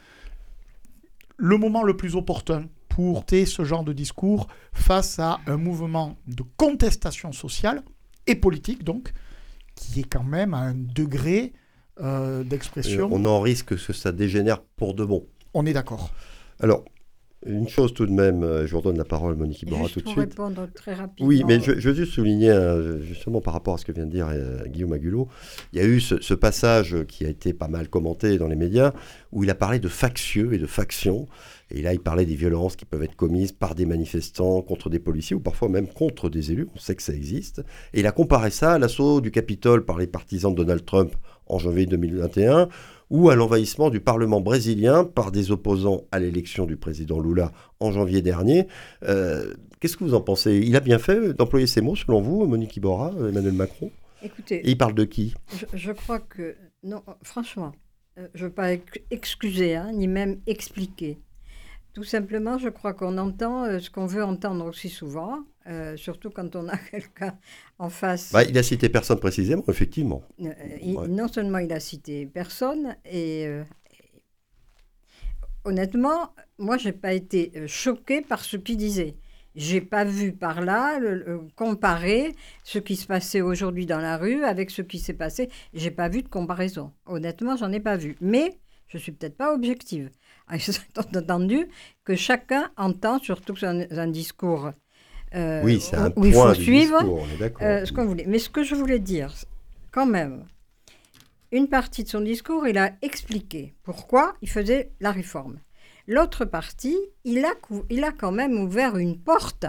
[1.38, 6.42] le moment le plus opportun pour ce genre de discours face à un mouvement de
[6.58, 7.82] contestation sociale
[8.26, 9.12] et politique, donc,
[9.74, 11.54] qui est quand même à un degré
[12.00, 13.08] euh, d'expression.
[13.10, 15.26] On en risque que ça dégénère pour de bon.
[15.54, 16.10] On est d'accord.
[16.60, 16.84] Alors,
[17.46, 20.08] une chose tout de même, euh, je vous redonne la parole, Monique Iborra, tout de
[20.08, 20.18] suite.
[20.18, 21.28] répondre très rapidement.
[21.28, 22.54] Oui, mais je, veux juste souligner,
[23.00, 25.28] justement par rapport à ce que vient de dire euh, Guillaume Agulot,
[25.72, 28.92] il y a eu ce, passage qui a été pas mal commenté dans les médias,
[29.32, 31.26] où il a parlé de factieux et de factions.
[31.74, 34.98] Et là, il parlait des violences qui peuvent être commises par des manifestants contre des
[34.98, 36.68] policiers ou parfois même contre des élus.
[36.74, 37.60] On sait que ça existe.
[37.94, 41.16] Et il a comparé ça à l'assaut du Capitole par les partisans de Donald Trump
[41.46, 42.68] en janvier 2021
[43.08, 47.90] ou à l'envahissement du Parlement brésilien par des opposants à l'élection du président Lula en
[47.90, 48.66] janvier dernier.
[49.04, 50.60] Euh, qu'est-ce que vous en pensez?
[50.64, 53.90] Il a bien fait d'employer ces mots, selon vous, Monique Iborra, Emmanuel Macron?
[54.22, 55.34] Écoutez, Et il parle de qui?
[55.74, 57.72] je, crois que, non, franchement,
[58.18, 58.72] euh, je ne veux pas
[59.10, 61.18] excuser, hein, ni même expliquer.
[61.92, 66.30] Tout simplement, je crois qu'on entend euh, ce qu'on veut entendre aussi souvent, euh, surtout
[66.30, 67.36] quand on a quelqu'un
[67.78, 68.32] en face.
[68.32, 70.22] Bah, il a cité personne précisément, effectivement.
[70.40, 73.46] Euh, non seulement il a cité personne, et
[75.64, 79.16] honnêtement, moi, je n'ai pas été choquée par ce qu'il disait.
[79.54, 80.98] J'ai pas vu par là
[81.56, 85.50] comparer ce qui se passait aujourd'hui dans la rue avec ce qui s'est passé.
[85.74, 86.92] J'ai pas vu de comparaison.
[87.04, 88.16] Honnêtement, j'en ai pas vu.
[88.22, 90.10] Mais je suis peut-être pas objective.
[90.96, 91.68] Entendu
[92.04, 94.72] que chacun entend, surtout un, un discours
[95.34, 97.02] euh, oui, un où il faut suivre
[97.62, 98.24] euh, ce qu'on voulait.
[98.26, 99.32] Mais ce que je voulais dire,
[99.90, 100.44] quand même,
[101.52, 105.58] une partie de son discours, il a expliqué pourquoi il faisait la réforme.
[106.06, 107.52] L'autre partie, il a,
[107.88, 109.66] il a quand même ouvert une porte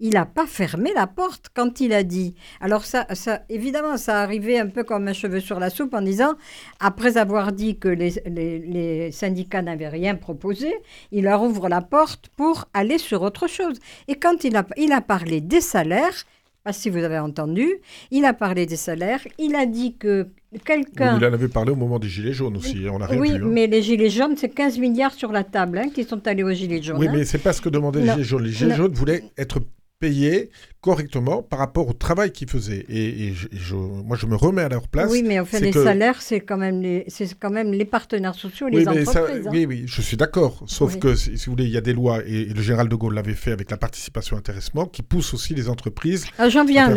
[0.00, 2.34] il n'a pas fermé la porte quand il a dit.
[2.60, 3.06] Alors ça,
[3.48, 6.34] évidemment, ça arrivait un peu comme un cheveu sur la soupe en disant,
[6.78, 10.72] après avoir dit que les, syndicats n'avaient rien proposé,
[11.12, 13.78] il leur ouvre la porte pour aller sur autre chose.
[14.08, 16.24] Et quand il a, a parlé des salaires,
[16.64, 17.68] pas si vous avez entendu,
[18.10, 20.28] il a parlé des salaires, il a dit que
[20.58, 21.16] quelqu'un...
[21.18, 23.40] il en avait parlé au moment des Gilets jaunes aussi, on a rien Oui, hein.
[23.42, 26.52] mais les Gilets jaunes, c'est 15 milliards sur la table hein, qui sont allés aux
[26.52, 26.98] Gilets jaunes.
[26.98, 27.12] Oui, hein.
[27.14, 28.42] mais c'est pas ce que demandaient les Gilets jaunes.
[28.42, 29.60] Les Gilets jaunes voulaient être
[30.00, 32.86] payés correctement par rapport au travail qu'ils faisaient.
[32.88, 35.10] Et, je, moi, je me remets à leur place.
[35.10, 37.06] Oui, mais en fait, les salaires, c'est quand, même les,
[37.38, 39.46] quand même les partenaires sociaux, les entreprises.
[39.46, 39.50] Hein.
[39.52, 40.62] Oui, oui, je suis d'accord.
[40.66, 43.14] Sauf que, si, vous voulez, il y a des lois, et, le général de Gaulle
[43.14, 46.24] l'avait fait avec la participation intéressement, qui poussent aussi les entreprises.
[46.38, 46.94] Ah, j'en viens,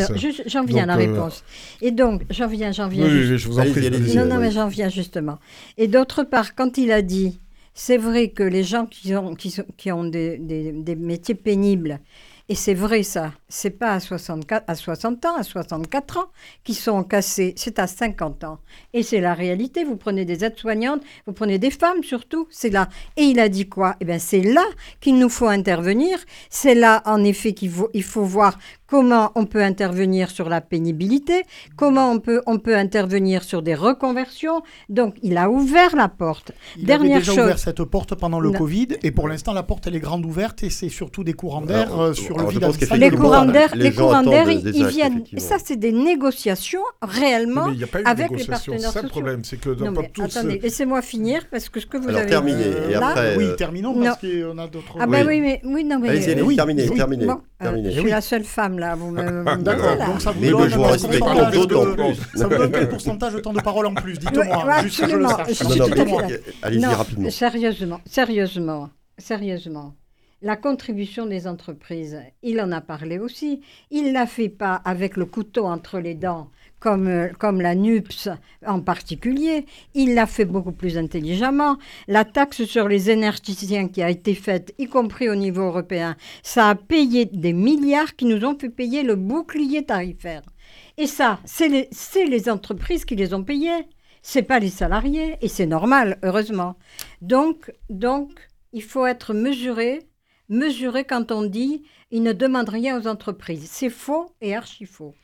[0.47, 1.43] j'en viens à la euh, réponse.
[1.81, 3.05] Et donc, j'en viens, j'en viens.
[3.05, 4.15] Oui, je vous en prie.
[4.15, 5.39] Non, non, mais j'en viens justement.
[5.77, 7.41] Et d'autre part, quand il a dit,
[7.73, 11.99] c'est vrai que les gens qui ont, qui, qui ont des, des, des métiers pénibles,
[12.49, 16.25] et c'est vrai ça, c'est pas à, 64, à 60 ans, à 64 ans
[16.65, 18.59] qui sont cassés, c'est à 50 ans.
[18.91, 22.89] Et c'est la réalité, vous prenez des aides-soignantes, vous prenez des femmes surtout, c'est là.
[23.15, 23.95] Et il a dit quoi?
[24.01, 24.65] Eh bien c'est là
[24.99, 28.57] qu'il nous faut intervenir, c'est là en effet qu'il faut, faut voir
[28.93, 31.41] comment on peut intervenir sur la pénibilité,
[31.75, 34.61] comment on peut, on peut intervenir sur des reconversions?
[34.87, 36.51] Donc, il a ouvert la porte.
[36.77, 39.87] Il Dernière avait déjà ouvert cette porte pendant le Covid, et pour l'instant, la porte,
[39.87, 42.63] elle est grande ouverte, et c'est surtout des courants d'air euh, sur le vide.
[42.95, 45.23] Les courants d'air, les courants d'air, ils viennent.
[45.37, 48.79] Ça, c'est des négociations réellement Mais il n'y a pas eu de avec les partenaires
[48.79, 49.09] C'est ça le sociaux.
[49.09, 52.09] problème, c'est que dans Non, mais tous attendez, laissez-moi finir parce que ce que vous
[52.09, 54.03] Alors, avez terminez, dit et là, après, oui, euh, terminons non.
[54.03, 54.97] parce qu'on a d'autres.
[54.99, 55.41] Ah ben Oui.
[55.41, 57.27] mais oui, non mais Allez-y, terminez, terminez.
[57.63, 60.05] Euh, je suis la seule femme là, vous me, vous me donnez, là.
[60.07, 60.69] donc ça vous Mais donne
[62.49, 65.05] donne quel pourcentage de temps de parole en plus Dites-moi, juste je.
[65.47, 66.17] Je suis non.
[66.61, 67.29] Allez-y rapidement.
[67.29, 69.93] Sérieusement, sérieusement, sérieusement.
[70.41, 73.61] La contribution des entreprises, il en a parlé aussi.
[73.91, 76.49] Il ne la fait pas avec le couteau entre les dents,
[76.83, 78.27] comme, euh, comme la NUPS
[78.67, 79.65] en particulier.
[79.93, 81.77] Il l'a fait beaucoup plus intelligemment.
[82.09, 86.67] La taxe sur les énergéticiens qui a été faite, y compris au niveau européen, ça
[86.67, 90.41] a payé des milliards qui nous ont fait payer le bouclier tarifaire.
[90.97, 91.89] Et ça, c'est les,
[92.27, 93.87] les entreprises qui les ont payés.
[94.21, 96.75] C'est pas les salariés et c'est normal, heureusement.
[97.21, 98.31] Donc, donc,
[98.73, 99.99] il faut être mesuré,
[100.53, 103.67] mesuré quand on dit il ne demande rien aux entreprises.
[103.71, 105.15] C'est faux et archi faux.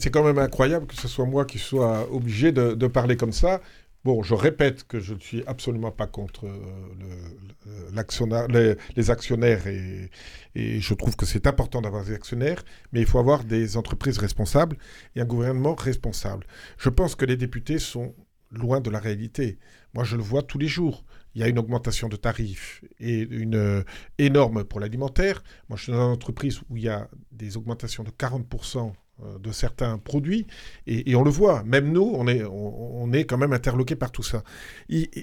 [0.00, 3.32] C'est quand même incroyable que ce soit moi qui sois obligé de, de parler comme
[3.32, 3.60] ça.
[4.04, 6.56] Bon, je répète que je ne suis absolument pas contre euh,
[6.98, 10.10] le- les, les actionnaires et,
[10.56, 14.18] et je trouve que c'est important d'avoir des actionnaires, mais il faut avoir des entreprises
[14.18, 14.76] responsables
[15.14, 16.46] et un gouvernement responsable.
[16.78, 18.14] Je pense que les députés sont
[18.50, 19.58] loin de la réalité.
[19.94, 21.04] Moi, je le vois tous les jours.
[21.34, 23.82] Il y a une augmentation de tarifs et une euh,
[24.18, 25.42] énorme pour l'alimentaire.
[25.68, 28.92] Moi, je suis dans une entreprise où il y a des augmentations de 40%
[29.24, 30.46] euh, de certains produits
[30.86, 31.62] et, on le voit.
[31.64, 34.42] Même nous, on est, on, est quand même interloqué par tout ça.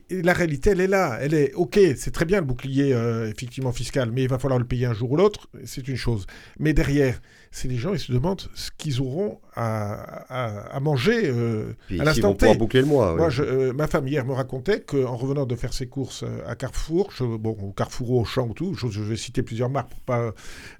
[0.10, 1.18] La réalité, elle est là.
[1.22, 1.80] Elle est OK.
[1.98, 4.94] C'est très bien le bouclier euh, effectivement fiscal, mais il va falloir le payer un
[4.94, 5.50] jour ou l'autre.
[5.66, 6.28] C'est une chose.
[6.60, 7.20] Mais derrière,
[7.52, 9.94] c'est les gens, ils se demandent ce qu'ils auront à,
[10.30, 12.56] à- à manger euh, à l'instant T.
[12.56, 13.16] boucler le mois.
[13.16, 13.32] Moi, ouais.
[13.32, 16.56] je- euh, ma femme hier me racontait qu'en revenant de faire ses courses euh, à
[16.56, 19.90] Carrefour, je, bon, au Carrefour, au Champ ou tout, je, je vais citer plusieurs marques
[19.90, 20.34] pour pas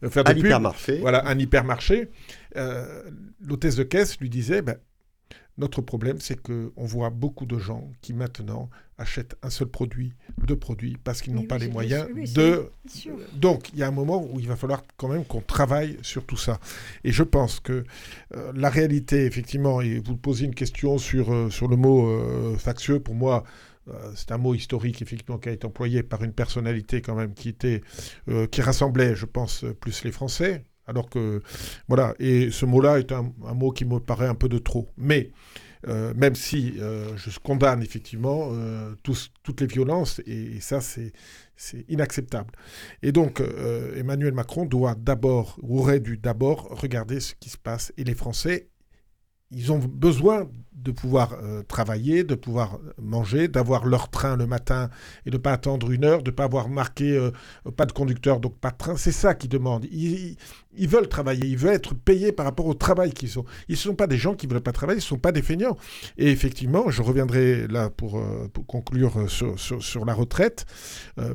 [0.10, 0.44] faire de à pub.
[0.44, 1.00] l'hypermarché.
[1.00, 2.10] Voilà, un hypermarché.
[2.56, 3.04] Euh,
[3.42, 4.76] L'hôtesse de caisse lui disait, ben,
[5.60, 10.14] notre problème, c'est que on voit beaucoup de gens qui maintenant achètent un seul produit,
[10.46, 12.72] deux produits, parce qu'ils n'ont Oui, pas oui, les moyens oui, de
[13.34, 16.26] donc, il y a un moment où il va falloir quand même qu'on travaille sur
[16.26, 16.60] tout ça.
[17.04, 17.84] Et je pense que
[18.36, 22.58] euh, la réalité, effectivement, et vous posez une question sur, euh, sur le mot euh,
[22.58, 23.44] factieux, pour moi,
[24.16, 27.50] c'est un mot historique, effectivement, qui a été employé par une personnalité quand même qui
[27.50, 27.82] était,
[28.28, 30.64] euh, qui rassemblait, je pense, plus les Français.
[30.90, 31.42] Alors que,
[31.88, 34.92] voilà, et ce mot-là est un, mot qui me paraît un peu de trop.
[34.98, 35.32] Mais,
[35.88, 41.14] euh, même si euh, je condamne effectivement euh, toutes les violences, et, ça, c'est
[41.88, 42.52] inacceptable.
[43.04, 43.42] Et donc,
[43.96, 47.94] Emmanuel Macron doit d'abord, ou aurait dû d'abord regarder ce qui se passe.
[47.98, 48.69] Et les Français,
[49.52, 50.48] ils ont besoin
[50.84, 54.90] de pouvoir euh, travailler, de pouvoir manger, d'avoir leur train le matin
[55.26, 57.32] et de ne pas attendre une heure, de ne pas avoir marqué euh,
[57.76, 58.96] pas de conducteur, donc pas de train.
[58.96, 59.86] C'est ça qu'ils demandent.
[59.92, 60.38] Ils,
[60.88, 63.46] veulent travailler, ils veulent être payés par rapport au travail qu'ils ont.
[63.68, 65.32] Ils ne sont pas des gens qui ne veulent pas travailler, ils ne sont pas
[65.32, 65.78] des feignants.
[66.18, 70.66] Et effectivement, je reviendrai là pour, euh, conclure sur, sur, la retraite.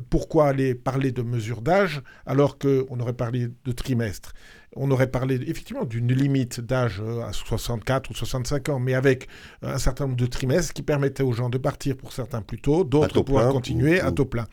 [0.09, 4.33] Pourquoi aller parler de mesures d'âge alors qu'on aurait parlé de trimestre?
[4.75, 9.27] On aurait parlé effectivement d'une limite d'âge euh, à 64 ou 65 ans, mais avec
[9.63, 12.59] euh, un certain nombre de trimestres qui permettaient aux gens de partir pour certains plus
[12.59, 14.47] tôt, d'autres pouvoir continuer ou- à taux plein.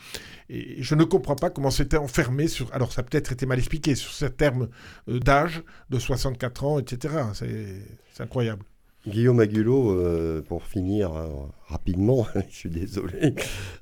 [0.48, 2.72] Et je ne comprends pas comment c'était enfermé sur.
[2.74, 4.68] Alors, ça a peut-être été mal expliqué sur ce terme
[5.08, 7.14] euh, d'âge de 64 ans, etc.
[7.34, 7.66] C'est
[8.12, 8.64] c'est incroyable.
[9.04, 11.26] Guillaume Agulot, euh, pour finir euh,
[11.66, 13.34] rapidement, je suis désolé,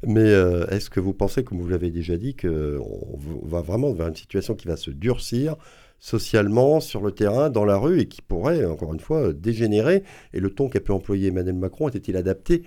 [0.06, 4.08] mais euh, est-ce que vous pensez, comme vous l'avez déjà dit, qu'on va vraiment vers
[4.08, 5.56] une situation qui va se durcir
[6.00, 10.40] socialement, sur le terrain, dans la rue, et qui pourrait, encore une fois, dégénérer Et
[10.40, 12.64] le ton qu'a pu employer Emmanuel Macron était-il adapté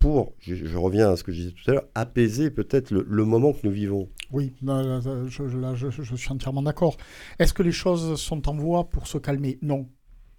[0.00, 3.52] pour, je, reviens à ce que je disais tout à l'heure, apaiser peut-être le, moment
[3.52, 4.08] que nous vivons?
[4.30, 6.96] Oui, là, je- je suis entièrement d'accord.
[7.40, 9.58] Est-ce que les choses sont en voie pour se calmer?
[9.60, 9.88] Non.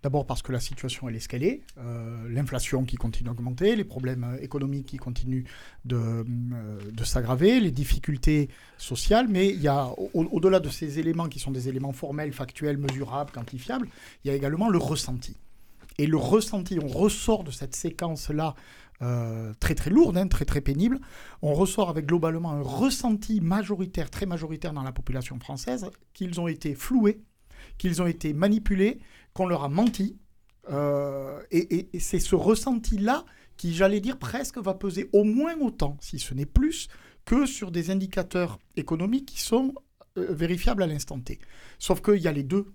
[0.01, 4.41] D'abord parce que la situation est est, Euh, l'inflation qui continue d'augmenter, les problèmes euh,
[4.41, 5.43] économiques qui continuent
[5.85, 8.47] de, euh, de s'aggraver, les difficultés
[8.77, 12.31] sociales, mais il y a au- au-delà de ces éléments qui sont des éléments formels,
[12.31, 13.87] factuels, mesurables, quantifiables,
[14.23, 15.35] il y a également le ressenti.
[15.97, 18.55] Et le ressenti, on ressort de cette séquence-là
[19.01, 20.99] euh, très très lourde, hein, très très pénible,
[21.41, 26.49] on ressort avec globalement un ressenti majoritaire, très majoritaire dans la population française, qu'ils ont
[26.49, 27.21] été floués,
[27.77, 28.99] qu'ils ont été manipulés,
[29.33, 30.17] qu'on leur a menti.
[30.69, 33.25] Euh, et c'est ce ressenti-là
[33.57, 36.87] qui, j'allais dire, presque va peser au moins autant, si ce n'est plus,
[37.25, 39.73] que sur des indicateurs économiques qui sont
[40.17, 41.39] euh, vérifiables à l'instant T.
[41.77, 42.67] Sauf qu'il y a les deux.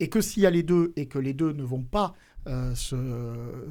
[0.00, 2.14] Et que s'il y a les deux et que les deux ne vont pas
[2.48, 2.96] euh, se,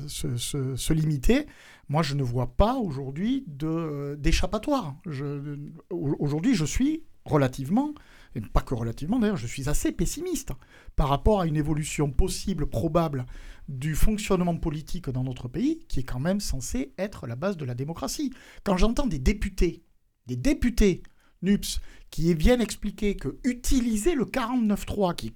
[0.08, 1.46] se- se- se limiter,
[1.90, 4.96] moi je ne vois pas aujourd'hui d'échappatoire.
[5.90, 7.94] Aujourd'hui je suis relativement
[8.36, 10.52] et pas que relativement d'ailleurs, je suis assez pessimiste
[10.96, 13.26] par rapport à une évolution possible, probable
[13.68, 17.66] du fonctionnement politique dans notre pays, qui est quand même censé être la base de
[17.66, 18.34] la démocratie.
[18.64, 19.84] Quand j'entends des députés,
[20.28, 21.04] des députés
[21.42, 21.80] NUPS,
[22.10, 25.34] qui viennent expliquer que utiliser le 49.3, qui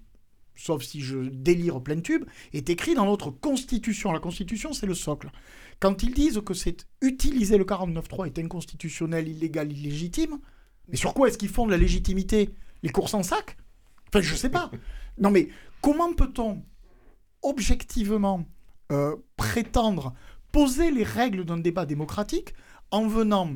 [0.55, 2.23] sauf si je délire plein tube,
[2.53, 4.11] est écrit dans notre Constitution.
[4.11, 5.29] La Constitution, c'est le socle.
[5.79, 10.39] Quand ils disent que c'est utiliser le 49.3 est inconstitutionnel, illégal, illégitime,
[10.87, 12.55] mais sur quoi est-ce qu'ils font de la légitimité?
[12.85, 13.57] Les courses en sac?
[14.07, 14.69] Enfin, je sais pas.
[15.17, 15.49] Non, mais
[15.81, 16.63] comment peut-on
[17.41, 18.45] objectivement
[18.91, 20.13] euh, prétendre
[20.51, 22.53] poser les règles d'un débat démocratique
[22.91, 23.49] en venant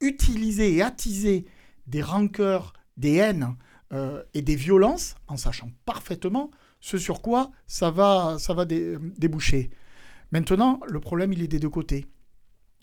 [0.00, 1.44] utiliser et attiser
[1.86, 3.56] des rancœurs, des haines,
[3.92, 8.38] euh, et des violences, en sachant parfaitement ce sur quoi ça va,
[9.18, 9.70] déboucher?
[10.30, 12.06] Maintenant, le problème, il est des deux côtés.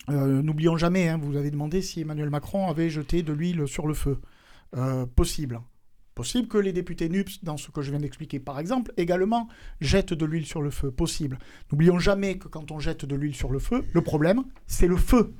[0.08, 3.88] Euh, n'oublions jamais, hein, vous avez demandé si Emmanuel Macron avait jeté de l'huile sur
[3.88, 4.20] le feu.
[4.76, 5.60] Euh, possible.
[6.14, 9.48] Possible que les députés NUPS, dans ce que je viens d'expliquer par exemple, également
[9.80, 10.90] jettent de l'huile sur le feu.
[10.90, 11.38] Possible.
[11.70, 14.96] N'oublions jamais que quand on jette de l'huile sur le feu, le problème, c'est le
[14.96, 15.34] feu.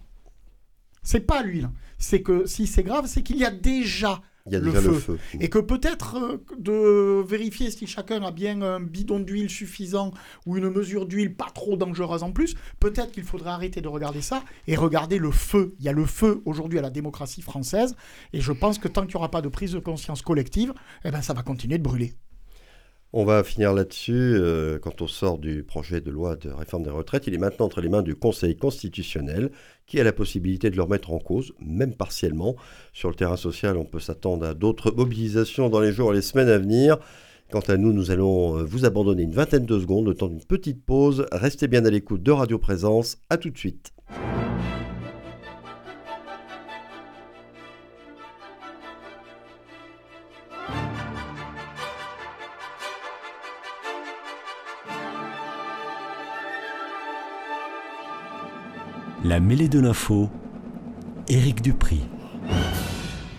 [1.02, 1.70] C'est pas l'huile.
[1.98, 4.88] C'est que si c'est grave, c'est qu'il y a déjà il y a le, feu.
[4.88, 5.18] le feu.
[5.40, 10.12] Et que peut-être euh, de vérifier si chacun a bien un bidon d'huile suffisant
[10.46, 14.22] ou une mesure d'huile pas trop dangereuse en plus, peut-être qu'il faudrait arrêter de regarder
[14.22, 15.74] ça et regarder le feu.
[15.78, 17.94] Il y a le feu aujourd'hui à la démocratie française
[18.32, 20.72] et je pense que tant qu'il n'y aura pas de prise de conscience collective,
[21.04, 22.14] eh ben ça va continuer de brûler.
[23.12, 24.12] On va finir là-dessus.
[24.14, 27.66] Euh, quand on sort du projet de loi de réforme des retraites, il est maintenant
[27.66, 29.50] entre les mains du Conseil constitutionnel
[29.86, 32.54] qui a la possibilité de le remettre en cause, même partiellement.
[32.92, 36.22] Sur le terrain social, on peut s'attendre à d'autres mobilisations dans les jours et les
[36.22, 36.98] semaines à venir.
[37.50, 40.44] Quant à nous, nous allons euh, vous abandonner une vingtaine de secondes, le temps d'une
[40.44, 41.26] petite pause.
[41.32, 43.18] Restez bien à l'écoute de Radio Présence.
[43.28, 43.92] À tout de suite.
[59.22, 60.30] La mêlée de l'info,
[61.28, 62.00] Éric Dupri.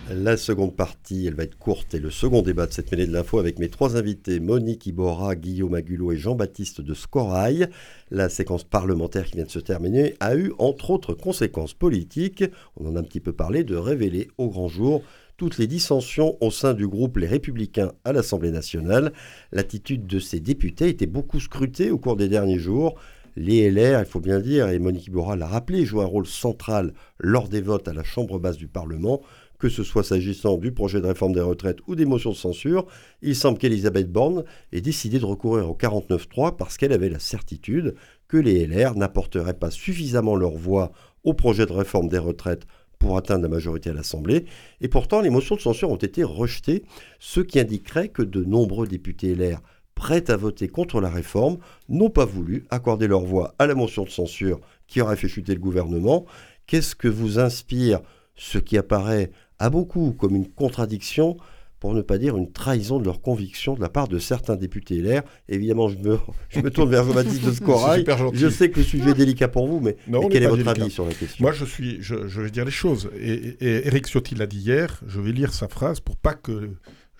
[0.08, 3.12] La seconde partie, elle va être courte, et le second débat de cette mêlée de
[3.12, 7.66] l'info avec mes trois invités, Monique Ibora, Guillaume Agulot et Jean-Baptiste de Scorail.
[8.12, 12.44] La séquence parlementaire qui vient de se terminer a eu, entre autres conséquences politiques,
[12.76, 15.02] on en a un petit peu parlé, de révéler au grand jour
[15.36, 19.12] toutes les dissensions au sein du groupe Les Républicains à l'Assemblée nationale.
[19.50, 22.94] L'attitude de ces députés était beaucoup scrutée au cours des derniers jours.
[23.36, 26.92] Les LR, il faut bien dire, et Monique Bora l'a rappelé, jouent un rôle central
[27.18, 29.22] lors des votes à la Chambre basse du Parlement,
[29.58, 32.86] que ce soit s'agissant du projet de réforme des retraites ou des motions de censure.
[33.22, 37.94] Il semble qu'Elisabeth Borne ait décidé de recourir au 49-3 parce qu'elle avait la certitude
[38.28, 40.92] que les LR n'apporteraient pas suffisamment leur voix
[41.24, 42.66] au projet de réforme des retraites
[42.98, 44.44] pour atteindre la majorité à l'Assemblée.
[44.80, 46.84] Et pourtant, les motions de censure ont été rejetées,
[47.18, 49.60] ce qui indiquerait que de nombreux députés LR
[50.02, 54.02] prêts à voter contre la réforme, n'ont pas voulu accorder leur voix à la motion
[54.02, 56.24] de censure qui aurait fait chuter le gouvernement.
[56.66, 58.00] Qu'est-ce que vous inspire
[58.34, 59.30] ce qui apparaît
[59.60, 61.36] à beaucoup comme une contradiction
[61.78, 65.00] pour ne pas dire une trahison de leurs convictions de la part de certains députés
[65.00, 65.22] LR.
[65.48, 68.04] Évidemment, je me, je me tourne vers Jean-Baptiste de Scorail.
[68.34, 69.96] Je sais que le sujet est délicat pour vous, mais,
[70.30, 71.44] quel est, votre avis sur la question?
[71.44, 73.08] Moi, je, suis, je, vais dire les choses.
[73.20, 76.70] Et, et Eric Ciotti l'a dit hier, je vais lire sa phrase pour pas que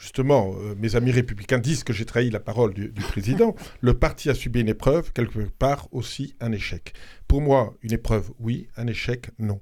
[0.02, 4.28] justement, euh, mes amis républicains disent que j'ai trahi la parole du, président, le parti
[4.30, 6.92] a subi une épreuve, quelque part aussi un échec.
[7.28, 9.60] Pour moi, une épreuve, oui, un échec, non.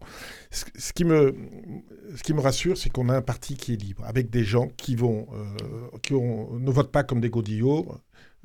[0.51, 1.37] Ce, qui, me,
[2.17, 4.69] ce qui me rassure, c'est qu'on a un parti qui est libre, avec des gens
[4.79, 7.87] qui, vont, euh, qui ne votent pas comme des godillots,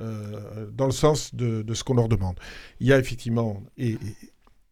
[0.01, 2.37] euh, dans le sens de, ce qu'on leur demande.
[2.81, 3.97] Il y a effectivement, et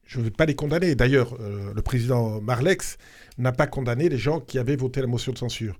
[0.05, 0.95] je ne vais pas les condamner.
[0.95, 2.97] D'ailleurs, euh, le président Marlex
[3.37, 5.77] n'a pas condamné les gens qui avaient voté la motion de censure.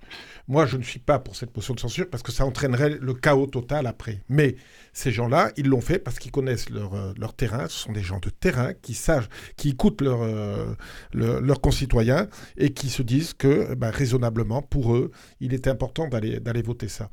[0.48, 3.14] Moi, je ne suis pas pour cette motion de censure parce que ça entraînerait le
[3.14, 4.22] chaos total après.
[4.28, 4.56] Mais
[4.92, 7.68] ces gens-là, ils l'ont fait parce qu'ils connaissent leur, euh, leur, terrain.
[7.68, 10.74] Ce sont des gens de terrain qui savent, qui écoutent euh,
[11.12, 15.10] leurs concitoyens et qui se disent que, ben, raisonnablement, pour eux,
[15.40, 17.10] il est important d'aller voter ça.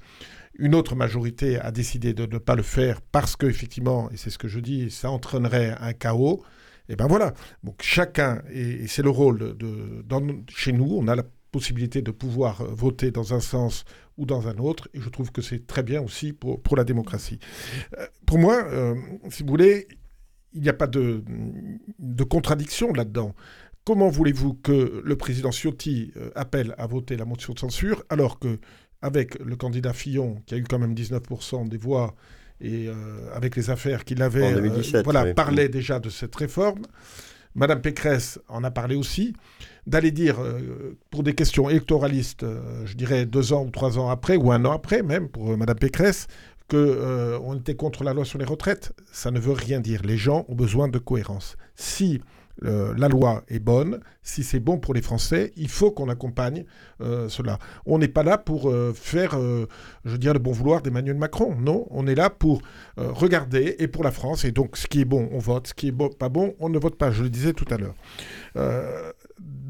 [0.57, 4.37] Une autre majorité a décidé de ne pas le faire parce qu'effectivement, et c'est ce
[4.37, 6.43] que je dis, ça entraînerait un chaos.
[6.91, 7.33] Et ben voilà.
[7.63, 10.05] Donc chacun, et, c'est le rôle de,
[10.49, 13.85] chez nous, on a la possibilité de pouvoir euh, voter dans un sens
[14.17, 17.39] ou dans un autre, et je trouve que c'est très bien aussi pour, la démocratie.
[17.97, 18.95] Euh, pour moi, euh,
[19.29, 19.87] si vous voulez,
[20.53, 21.23] il n'y a pas de,
[21.97, 23.35] de contradiction là-dedans.
[23.85, 28.59] Comment voulez-vous que le président Ciotti appelle à voter la motion de censure alors que
[29.01, 32.15] avec le candidat Fillon, qui a eu quand même 19% des voix,
[32.61, 32.93] et euh,
[33.33, 36.83] avec les affaires qu'il avait, euh, voilà, parlait déjà de cette réforme.
[37.55, 39.33] Madame Pécresse en a parlé aussi,
[39.85, 44.09] d'aller dire, euh, pour des questions électoralistes, euh, je dirais deux ans ou trois ans
[44.09, 46.27] après, ou un an après même, pour Madame Pécresse,
[46.69, 48.93] qu'on était contre la loi sur les retraites.
[49.11, 50.01] Ça ne veut rien dire.
[50.03, 51.57] Les gens ont besoin de cohérence.
[51.75, 52.21] Si
[52.63, 56.65] euh, la loi est bonne, si c'est bon pour les Français, il faut qu'on accompagne
[57.01, 57.57] euh, cela.
[57.85, 61.55] On n'est pas là pour euh, faire, je veux dire, le bon vouloir d'Emmanuel Macron.
[61.55, 62.61] Non, on est là pour
[62.97, 64.45] regarder et pour la France.
[64.45, 65.67] Et donc, ce qui est bon, on vote.
[65.67, 67.11] Ce qui est pas bon, on ne vote pas.
[67.11, 67.95] Je le disais tout à l'heure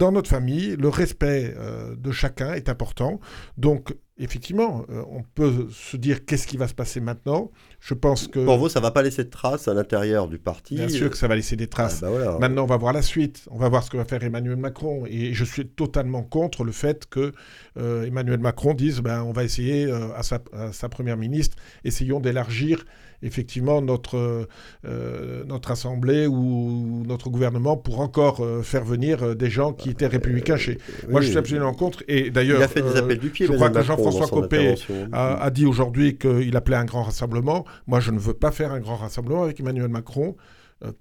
[0.02, 3.20] dans notre famille, le respect euh, de chacun est important.
[3.58, 7.52] Donc, effectivement, euh, on peut se dire qu'est-ce qui va se passer maintenant.
[7.80, 8.40] Je pense que...
[8.40, 11.10] Pour vous, ça ne va pas laisser de traces à l'intérieur du parti Bien sûr
[11.10, 12.04] que ça va laisser des traces.
[12.04, 13.48] Ah, bah maintenant, on va voir la suite.
[13.50, 15.06] On va voir ce que va faire Emmanuel Macron.
[15.08, 17.32] Et je suis totalement contre le fait que
[17.78, 22.20] euh, Emmanuel Macron dise ben, on va essayer, à sa, à, sa, première ministre, essayons
[22.20, 22.86] d'élargir
[23.24, 24.48] effectivement notre,
[24.86, 29.90] euh, notre Assemblée ou notre gouvernement pour encore euh, faire venir euh, des gens qui
[29.90, 30.78] étaient républicains chez.
[31.10, 32.04] Moi, je suis absolument contre.
[32.08, 33.48] Et d'ailleurs, il a fait des appels du pied.
[33.48, 34.76] Je crois que Jean-François Copé
[35.12, 37.66] a, a, dit aujourd'hui qu'il appelait un grand rassemblement.
[37.88, 40.36] Moi, je ne veux pas faire un grand rassemblement avec Emmanuel Macron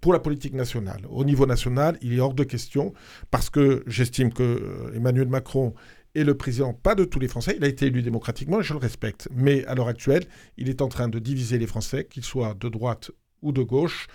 [0.03, 1.01] pour la politique nationale.
[1.09, 2.93] Au niveau national, il est hors de question
[3.31, 5.73] parce que j'estime que Emmanuel Macron
[6.15, 8.73] et le président, pas de tous les Français, il a été élu démocratiquement et je
[8.73, 9.29] le respecte.
[9.33, 10.25] Mais à l'heure actuelle,
[10.57, 13.11] il est en train de diviser les Français, qu'ils soient de droite
[13.43, 14.09] ou de gauche,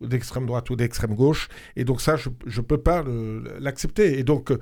[0.00, 1.48] d'extrême droite ou d'extrême gauche.
[1.76, 3.04] Et donc ça, je ne peux pas
[3.60, 4.18] l'accepter.
[4.18, 4.52] Et donc,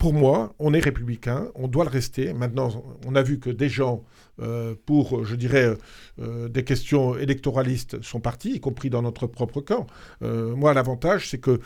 [0.00, 2.32] pour moi, on est républicain, on doit le rester.
[2.32, 4.02] Maintenant, on a vu que des gens,
[4.40, 5.76] euh, pour, je dirais,
[6.18, 9.86] euh, des questions électoralistes, sont partis, y compris dans notre propre camp.
[10.22, 11.60] Euh, moi, l'avantage, c'est que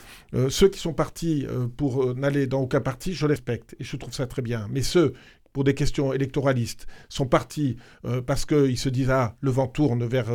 [0.49, 3.77] ceux qui sont partis pour n'aller dans aucun parti, je les respecte.
[3.79, 4.67] Et je trouve ça très bien.
[4.69, 5.15] Mais ceux
[5.53, 7.77] pour des questions électoralistes, sont partis
[8.27, 10.27] parce qu'ils se disent ah le vent tourne vers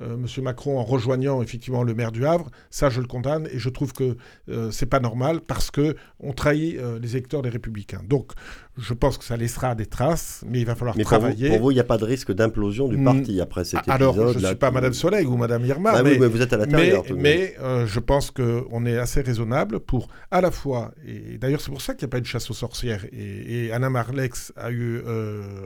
[0.00, 0.26] M.
[0.42, 3.92] Macron en rejoignant effectivement le maire du Havre, ça je le condamne et je trouve
[3.92, 4.16] que
[4.48, 8.00] euh, c'est pas normal parce que on trahit euh, les électeurs des Républicains.
[8.08, 8.32] Donc
[8.76, 11.50] je pense que ça laissera des traces, mais il va falloir travailler.
[11.50, 13.40] Pour vous, il n'y a pas de risque d'implosion du parti hmm.
[13.40, 13.94] après cet épisode.
[13.94, 16.56] Alors je ne suis pas Madame Soleil ou Madame Irma, ah mais, vous êtes à
[16.56, 17.04] l'intérieur.
[17.10, 21.70] Mais, mais je pense qu'on est assez raisonnable pour à la fois, et d'ailleurs c'est
[21.70, 25.00] pour ça qu'il n'y a pas une chasse aux sorcières, et, Anna Marlex a eu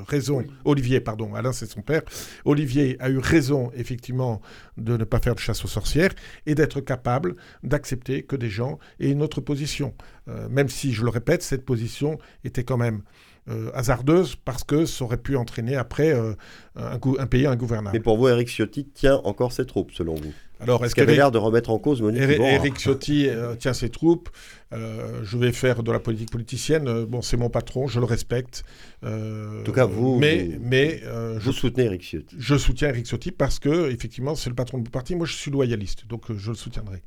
[0.09, 2.03] raison, Olivier, pardon, Alain c'est son père,
[2.45, 4.23] Olivier a eu raison effectivement
[4.76, 6.12] de ne pas faire de chasse aux sorcières
[6.46, 9.94] et d'être capable d'accepter que des gens aient une autre position.
[10.28, 13.02] Euh, même si, je le répète, cette position était quand même
[13.48, 16.32] euh, hasardeuse parce que ça aurait pu entraîner après euh,
[16.76, 17.94] un, un, pays ingouvernable.
[17.96, 20.32] Mais pour vous, Eric Ciotti tient encore ses troupes, selon vous?
[20.64, 24.28] Alors, est-ce qu'il avait l'air de remettre en cause Monique Eric Ciotti tient ses troupes.
[24.72, 27.04] je vais faire de la politique politicienne.
[27.04, 28.64] bon, c'est mon patron, je le respecte.
[29.04, 31.02] en tout cas, vous, mais, vous, mais,
[31.34, 32.36] vous je, soutenez Eric Ciotti.
[32.38, 35.14] Je soutiens Eric Ciotti parce que, effectivement, c'est le patron du parti.
[35.14, 37.02] Moi, je suis loyaliste, donc je le soutiendrai.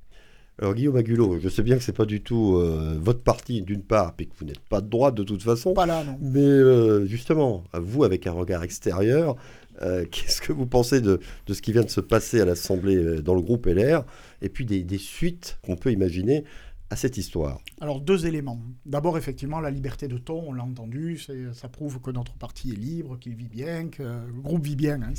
[0.59, 3.83] Alors Guillaume Agulot, je sais bien que c'est pas du tout euh, votre parti d'une
[3.83, 5.73] part, et que vous n'êtes pas de droite de toute façon.
[5.73, 6.17] Pas là, non.
[6.19, 9.35] Mais euh, justement, vous, avec un regard extérieur,
[9.81, 13.21] euh, qu'est-ce que vous pensez de, de, ce qui vient de se passer à l'Assemblée
[13.21, 14.03] dans le groupe LR,
[14.41, 16.43] et puis des, des suites qu'on peut imaginer
[16.89, 17.59] à cette histoire?
[17.81, 18.59] Alors, deux éléments.
[18.85, 21.19] D'abord, effectivement, la liberté de ton, on l'a entendu,
[21.53, 25.01] ça prouve que notre parti est libre, qu'il vit bien, que le groupe vit bien.
[25.01, 25.13] Hein,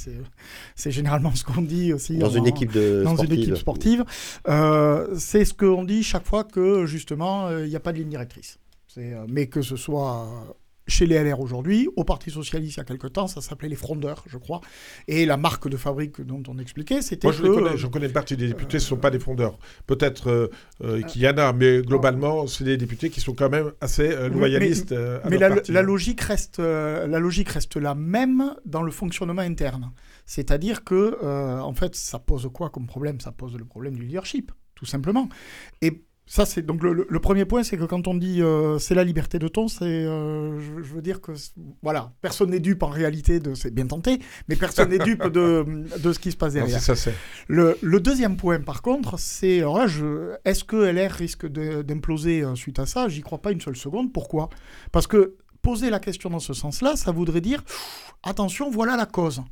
[0.75, 2.17] c'est généralement ce qu'on dit aussi.
[2.17, 4.05] Dans une équipe de Dans une équipe sportive.
[4.49, 7.99] Euh, c'est ce qu'on dit chaque fois que, justement, euh, il n'y a pas de
[7.99, 8.59] ligne directrice.
[8.97, 10.57] Euh, mais que ce soit
[10.89, 13.77] chez les LR aujourd'hui, au Parti Socialiste il y a quelque temps, ça s'appelait les
[13.77, 14.61] Frondeurs, je crois.
[15.07, 17.29] Et la marque de fabrique dont on expliquait, c'était.
[17.29, 19.59] Moi, je, connais, je connais une partie des députés, ce ne sont pas des Frondeurs.
[19.87, 20.51] Peut-être euh,
[20.83, 24.11] euh, qu'il y en a, mais globalement, c'est des députés qui sont quand même assez
[24.11, 24.95] euh, loyalistes.
[25.29, 29.93] Mais, la, la, logique reste, la logique reste la même dans le fonctionnement interne.
[30.27, 31.23] C'est-à-dire que,
[31.61, 33.21] en fait, ça pose quoi comme problème?
[33.21, 35.29] Ça pose le problème du leadership, tout simplement.
[35.83, 39.03] Et ça, c'est donc le, premier point, c'est que quand on dit euh, c'est la
[39.03, 41.33] liberté de ton, c'est, euh, je, veux dire que
[41.83, 45.65] voilà, personne n'est dupe en réalité de, c'est bien tenté, mais personne n'est dupe de,
[45.99, 46.83] de ce qui se passe derrière.
[46.83, 47.15] ça, c'est.
[47.49, 49.63] Le, deuxième point, par contre, c'est
[50.45, 53.09] est-ce que LR risque d'imploser euh, suite à ça?
[53.09, 54.13] J'y crois pas une seule seconde.
[54.13, 54.51] Pourquoi?
[54.93, 57.65] Parce que poser la question dans ce sens-là, ça voudrait dire
[58.23, 59.43] attention, voilà la cause.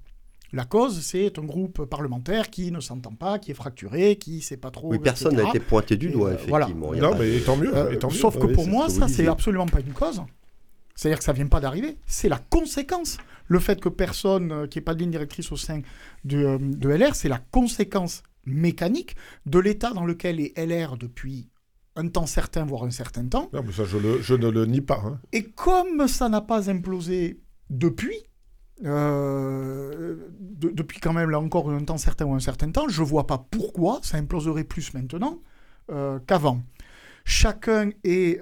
[0.56, 4.40] La cause, c'est un groupe parlementaire qui ne s'entend pas, qui est fracturé, qui ne
[4.40, 4.88] sait pas trop.
[4.90, 6.94] Oui, personne n'a été pointé du doigt, euh, effectivement.
[6.94, 7.76] Non, mais tant mieux.
[7.76, 10.22] Euh, sauf que pour moi, ça, c'est absolument pas une cause.
[10.94, 13.18] C'est-à-dire que ça ne vient pas d'arriver, c'est la conséquence.
[13.48, 15.82] Le fait que personne, euh, qui n'ait pas de ligne directrice au sein
[16.24, 21.50] de, de LR, c'est la conséquence mécanique de l'état dans lequel est LR depuis
[21.96, 23.50] un temps certain, voire un certain temps.
[23.52, 25.02] Non, mais ça, je, le, je ne le nie pas.
[25.04, 25.20] Hein.
[25.34, 28.22] Et comme ça n'a pas implosé depuis,
[28.84, 33.26] euh, depuis quand même là encore un temps certain ou un certain temps, je vois
[33.26, 35.40] pas pourquoi ça imploserait plus maintenant.
[36.26, 36.62] qu'avant.
[37.24, 38.40] Chacun est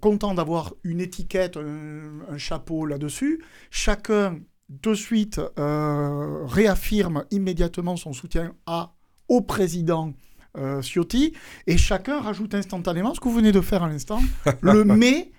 [0.00, 3.42] content d'avoir une étiquette, un chapeau là-dessus.
[3.70, 8.94] Chacun de suite euh, réaffirme immédiatement son soutien à,
[9.28, 10.12] au président
[10.56, 11.34] euh, Ciotti,
[11.66, 14.20] et chacun rajoute instantanément ce que vous venez de faire à l'instant,
[14.62, 15.30] le mais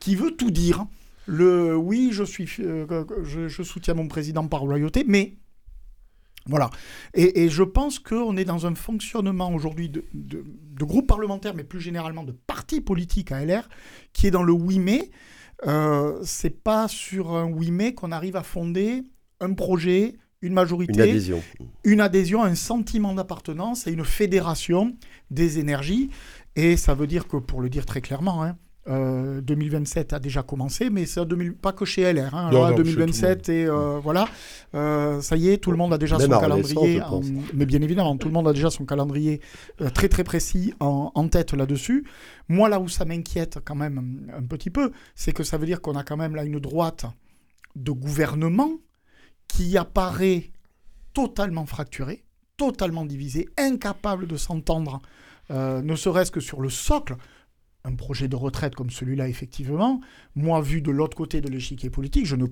[0.00, 0.86] qui veut tout dire.
[1.26, 5.34] Le oui, je, suis, euh, je, soutiens mon président par loyauté, mais
[6.46, 6.70] voilà.
[7.14, 11.64] Et, je pense qu'on est dans un fonctionnement aujourd'hui de, de, de, groupe parlementaire, mais
[11.64, 13.68] plus généralement de parti politique à LR,
[14.12, 15.10] qui est dans le oui mais,
[15.66, 19.02] euh, c'est pas sur un oui mais qu'on arrive à fonder
[19.40, 21.42] un projet, une majorité, une adhésion,
[21.84, 24.96] une adhésion, un sentiment d'appartenance et une fédération
[25.30, 26.10] des énergies.
[26.54, 28.56] Et ça veut dire que, pour le dire très clairement, hein,
[28.86, 31.24] 2027 euh, a déjà commencé, mais c'est
[31.60, 32.34] pas que chez LR.
[32.34, 32.74] Hein.
[32.76, 34.28] 2027 et euh, voilà,
[34.74, 37.02] euh, ça y est, tout le monde a déjà son calendrier.
[37.54, 39.40] mais bien évidemment, tout le monde a déjà son calendrier
[39.94, 42.06] très très précis en, en tête là-dessus.
[42.48, 45.80] Moi, là où ça m'inquiète quand même un petit peu, c'est que ça veut dire
[45.80, 47.06] qu'on a quand même là une droite
[47.74, 48.70] de gouvernement
[49.48, 50.52] qui apparaît
[51.12, 52.24] totalement fracturée,
[52.56, 55.00] totalement divisée, incapable de s'entendre,
[55.50, 57.16] ne serait-ce que sur le socle
[57.86, 60.00] un projet de retraite comme celui-là, effectivement,
[60.34, 62.46] moi, vu de l'autre côté de l'échiquier politique, je ne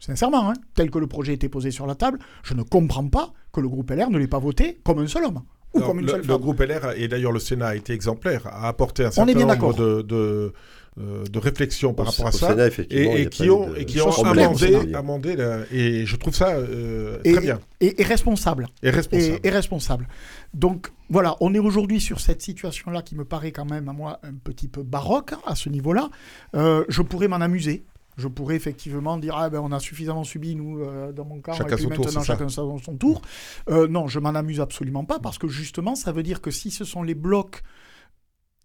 [0.00, 3.32] sincèrement, hein, tel que le projet était posé sur la table, je ne comprends pas
[3.52, 5.42] que le groupe LR ne l'ait pas voté comme un seul homme.
[5.74, 8.46] Ou comme une le, seule le groupe LR, et d'ailleurs le Sénat a été exemplaire,
[8.46, 10.52] a apporté un certain nombre de, de,
[10.96, 12.54] de réflexions par rapport à ça,
[12.90, 15.36] et, qui ont, et qui ont amendé, amendé
[15.70, 17.60] et je trouve ça euh, très bien.
[17.80, 18.68] Et, responsable.
[18.82, 19.40] Et responsable.
[19.42, 20.08] Et, responsable.
[20.54, 24.20] Donc voilà, on est aujourd'hui sur cette situation-là qui me paraît quand même à moi
[24.22, 26.10] un petit peu baroque à ce niveau-là.
[26.54, 27.84] Euh, je pourrais m'en amuser.
[28.16, 30.84] Je pourrais effectivement dire ah ben on a suffisamment subi nous
[31.14, 33.22] dans mon cas chacun son maintenant tour, chacun son tour.
[33.68, 36.84] non, je m'en amuse absolument pas parce que justement ça veut dire que si ce
[36.84, 37.62] sont les blocs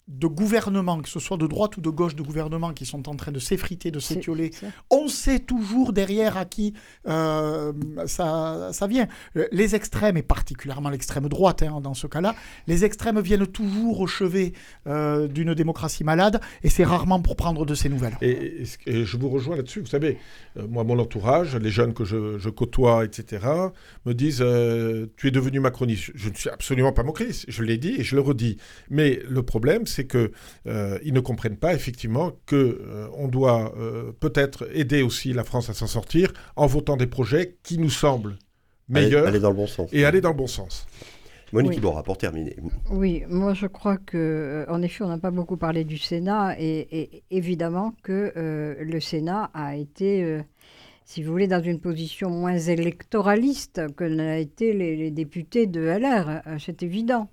[0.09, 3.15] de gouvernement, que ce soit de droite ou de gauche de gouvernement, qui sont en
[3.15, 4.51] train de s'effriter, de s'étioler,
[4.89, 6.73] on sait toujours derrière à qui
[7.07, 7.71] euh,
[8.05, 9.07] ça, ça, vient.
[9.53, 12.35] Les extrêmes, et particulièrement l'extrême droite hein, dans ce cas-là,
[12.67, 14.51] les extrêmes viennent toujours au chevet
[14.87, 18.17] euh, d'une démocratie malade, et c'est rarement pour prendre de ces nouvelles.
[18.21, 19.79] Et, je vous rejoins là-dessus.
[19.79, 20.17] Vous savez,
[20.57, 23.45] euh, moi, mon entourage, les jeunes que je, côtoie, etc.,
[24.05, 24.43] me disent
[25.15, 26.11] Tu es devenu macroniste.
[26.13, 27.45] Je ne suis absolument pas macroniste.
[27.47, 28.57] Je l'ai dit et je le redis.
[28.89, 30.31] Mais le problème, c'est qu'ils
[30.67, 35.69] euh, ne comprennent pas effectivement qu'on euh, on doit euh, peut-être aider aussi la France
[35.69, 38.37] à s'en sortir en votant des projets qui nous semblent
[38.89, 39.89] meilleurs aller, dans le bon sens.
[39.93, 40.87] et aller dans le bon sens.
[41.53, 42.03] Monique oui.
[42.03, 42.55] pour terminer.
[42.89, 47.23] Oui, moi je crois que, en effet, on n'a pas beaucoup parlé du Sénat et,
[47.29, 50.39] évidemment que le Sénat a été,
[51.05, 55.81] si vous voulez, dans une position moins électoraliste que n'a été les, les, députés de
[55.81, 56.41] LR.
[56.57, 57.29] C'est évident.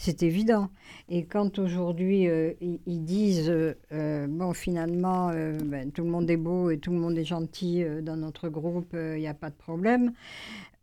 [0.00, 0.70] C'est évident.
[1.08, 6.36] Et quand aujourd'hui euh, ils, disent, euh, bon, finalement, euh, ben, tout le monde est
[6.36, 9.56] beau et tout le monde est gentil dans notre groupe, il n'y a pas de
[9.56, 10.12] problème.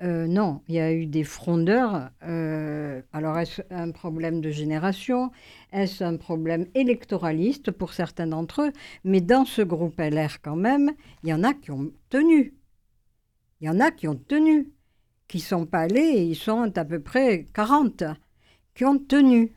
[0.01, 2.09] non, il y a eu des frondeurs.
[2.21, 5.31] alors, est-ce un problème de génération?
[5.71, 8.73] Est-ce un problème électoraliste pour certains d'entre eux?
[9.05, 10.91] Mais dans ce groupe LR, quand même,
[11.23, 12.53] il y en a qui ont tenu.
[13.61, 14.73] Il y en a qui ont tenu,
[15.29, 18.03] qui sont pas allés, ils sont à peu près 40
[18.75, 19.53] qui ont tenu.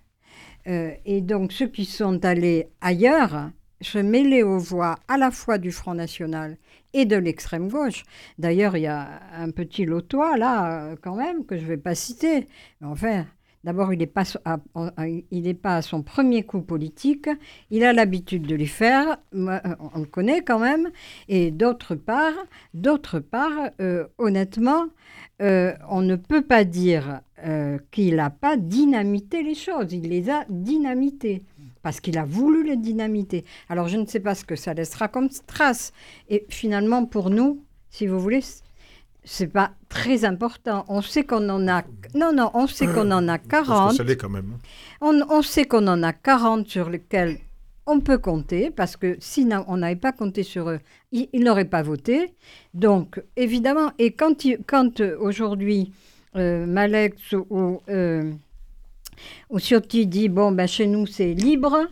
[0.67, 3.51] Euh, et donc ceux qui sont allés ailleurs
[3.81, 6.57] se mêlaient aux voix à la fois du Front National
[6.95, 8.05] et de l'extrême gauche.
[8.39, 11.77] D'ailleurs, il y a un petit lotois là, euh, quand même, que je ne vais
[11.77, 12.49] pas citer.
[12.83, 13.27] Enfin,
[13.63, 17.29] d'abord, il n'est pas, pas à son premier coup politique.
[17.71, 19.19] Il a l'habitude de les faire.
[19.35, 19.61] Euh,
[19.95, 20.91] on le connaît quand même.
[21.29, 22.35] Et d'autre part,
[22.75, 23.71] d'autre part,
[24.17, 24.87] honnêtement,
[25.41, 30.45] on ne peut pas dire euh, qu'il n'a pas dynamité les choses, il les a
[30.49, 31.43] dynamitées,
[31.83, 33.45] parce qu'il a voulu les dynamiter.
[33.69, 35.93] Alors je ne sais pas ce que ça laissera comme trace.
[36.29, 38.41] Et finalement, pour nous, si vous voulez,
[39.25, 40.85] c'est pas très important.
[40.89, 41.83] On sait qu'on en a...
[42.15, 43.97] Non, non, on sait qu'on en a 40.
[43.97, 44.59] Parce que quand même.
[45.01, 47.39] On, on sait qu'on en a 40 sur lesquels
[47.89, 50.81] on peut compter, parce que si on n'avait pas compté sur eux,
[51.11, 52.35] ils, n'auraient pas voté.
[52.75, 55.93] Donc, évidemment, et quand, quand euh, aujourd'hui
[56.37, 58.33] euh, Malex ou, euh,
[59.51, 61.87] ou Ciotti dit bon, ben, chez nous c'est libre,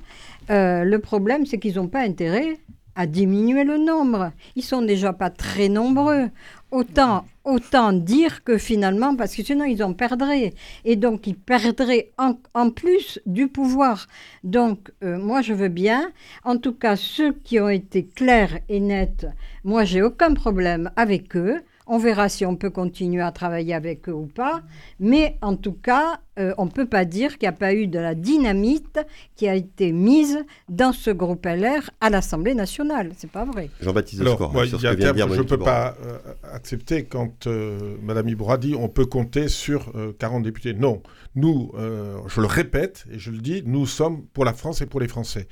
[0.51, 2.59] euh, le problème c'est qu'ils n'ont pas intérêt
[2.95, 4.32] à diminuer le nombre.
[4.55, 6.30] Ils sont déjà pas très nombreux.
[6.70, 10.55] Autant, autant dire que finalement, parce que sinon ils en perdraient.
[10.84, 14.07] Et donc ils perdraient en, plus du pouvoir.
[14.45, 16.11] Donc moi je veux bien.
[16.43, 19.26] En tout cas, ceux qui ont été clairs et nets,
[19.62, 24.09] moi j'ai aucun problème avec eux On verra si on peut continuer à travailler avec
[24.09, 24.62] eux ou pas.
[24.99, 27.87] Mais en tout cas, euh, on ne peut pas dire qu'il n'y a pas eu
[27.87, 28.99] de la dynamite
[29.37, 33.12] qui a été mise dans ce groupe LR à l'Assemblée nationale.
[33.16, 33.70] C'est pas vrai.
[33.80, 36.18] Jean-Baptiste moi, sur ce que vient dire je ne peux pas euh,
[36.53, 40.74] accepter quand euh, Madame Iboura dit on peut compter sur euh, 40 députés.
[40.74, 41.03] Non,
[41.34, 44.87] nous, euh, je le répète et je le dis, nous sommes pour la France et
[44.87, 45.49] pour les Français.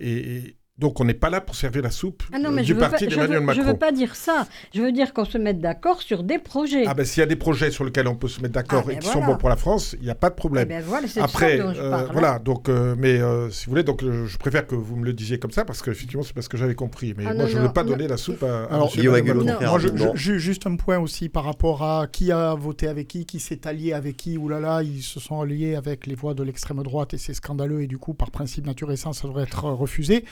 [0.00, 2.62] Et, et donc on n'est pas là pour servir la soupe Ah non, euh, mais
[2.62, 3.62] du parti d'Emmanuel veux, Macron.
[3.62, 4.46] je veux pas dire ça.
[4.74, 6.84] Je veux dire qu'on se mette d'accord sur des projets.
[6.86, 8.92] Ah ben s'il y a des projets sur lesquels on peut se mettre d'accord Ah,
[8.92, 10.68] et ben qui sont bons pour la France, il n'y a pas de Eh problème.
[10.68, 12.04] ben voilà, Après, ça dont je euh, parle.
[12.04, 12.08] hein.
[12.12, 15.04] voilà, donc, euh, mais euh, si vous voulez, donc, euh, je préfère que vous me
[15.04, 17.14] le disiez comme ça parce qu'effectivement, c'est parce que j'avais compris.
[17.16, 17.90] Mais Ah, moi, non, je ne veux pas non.
[17.90, 21.82] donner la soupe à, Alors, Moi, je- je- ju- juste un point aussi par rapport
[21.82, 24.38] à qui a voté avec qui, qui s'est allié avec qui.
[24.38, 27.34] Ouh là là, ils se sont alliés avec les voix de l'extrême droite et c'est
[27.34, 30.24] scandaleux et du coup, par principe, nature et sens, ça devrait être refusé.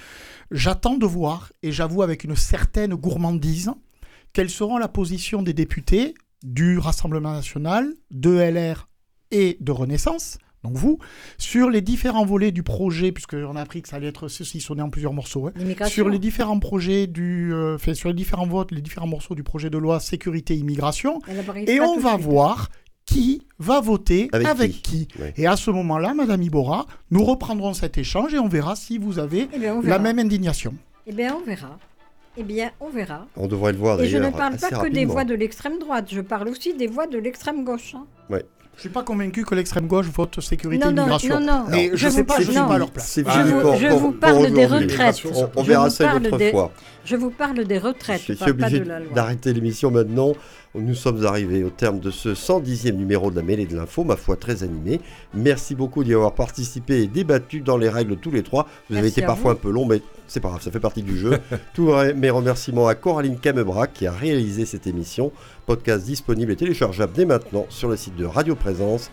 [0.50, 3.72] J'attends de voir et j'avoue avec une certaine gourmandise
[4.32, 8.88] quelle sera la position des députés du Rassemblement national, de LR
[9.30, 10.38] et de Renaissance.
[10.62, 10.98] Donc vous,
[11.38, 14.90] sur les différents volets du projet, puisqu'on a appris que ça allait être saucissonné en
[14.90, 15.52] plusieurs morceaux, hein,
[15.86, 19.70] sur les différents projets du, euh, sur les différents votes, les différents morceaux du projet
[19.70, 21.20] de loi sécurité immigration,
[21.66, 22.68] et on va voir
[23.06, 25.06] qui va voter Avec avec, qui.
[25.06, 25.18] qui.
[25.18, 25.32] Ouais.
[25.36, 29.18] Et à ce moment-là, Madame Ibora, nous reprendrons cet échange et on verra si vous
[29.18, 30.74] avez Eh bien, la même indignation.
[31.06, 31.78] Eh bien, on verra.
[32.36, 33.26] Eh bien, on verra.
[33.36, 36.08] On devrait le voir Et je ne parle pas que des voix de l'extrême droite,
[36.12, 37.94] je parle aussi des voix de l'extrême gauche.
[37.94, 38.06] hein.
[38.76, 41.40] Je suis pas convaincu que l'extrême gauche vote sécurité Non, non, immigration.
[41.40, 41.64] non, non.
[41.70, 42.68] Mais Je je, vous sais pas, je suis non.
[42.68, 43.08] pas à leur place.
[43.08, 45.22] C'est Je vous- pour- je pour- vous pour parle des retraites.
[45.56, 46.72] On, verra ça une autre des- fois.
[47.04, 48.82] Je vous parle des retraites, Je suis obligé
[49.14, 50.34] d'arrêter l'émission maintenant.
[50.74, 54.16] Nous sommes arrivés au terme de ce 110e numéro de la mêlée de l'info, ma
[54.16, 55.00] foi très animé.
[55.32, 58.68] Merci beaucoup d'y avoir participé et débattu dans les règles tous les trois.
[58.90, 59.58] Vous avez été parfois vous.
[59.58, 61.38] un peu long, mais c'est pas grave, ça fait partie du jeu.
[61.74, 65.32] Tous mes remerciements à Coraline Camebra qui a réalisé cette émission.
[65.66, 69.10] Podcast disponible et téléchargeable dès maintenant sur le site de Radio Présence.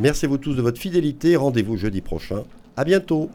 [0.00, 1.36] Merci à vous tous de votre fidélité.
[1.36, 2.42] Rendez-vous jeudi prochain.
[2.76, 3.30] À bientôt.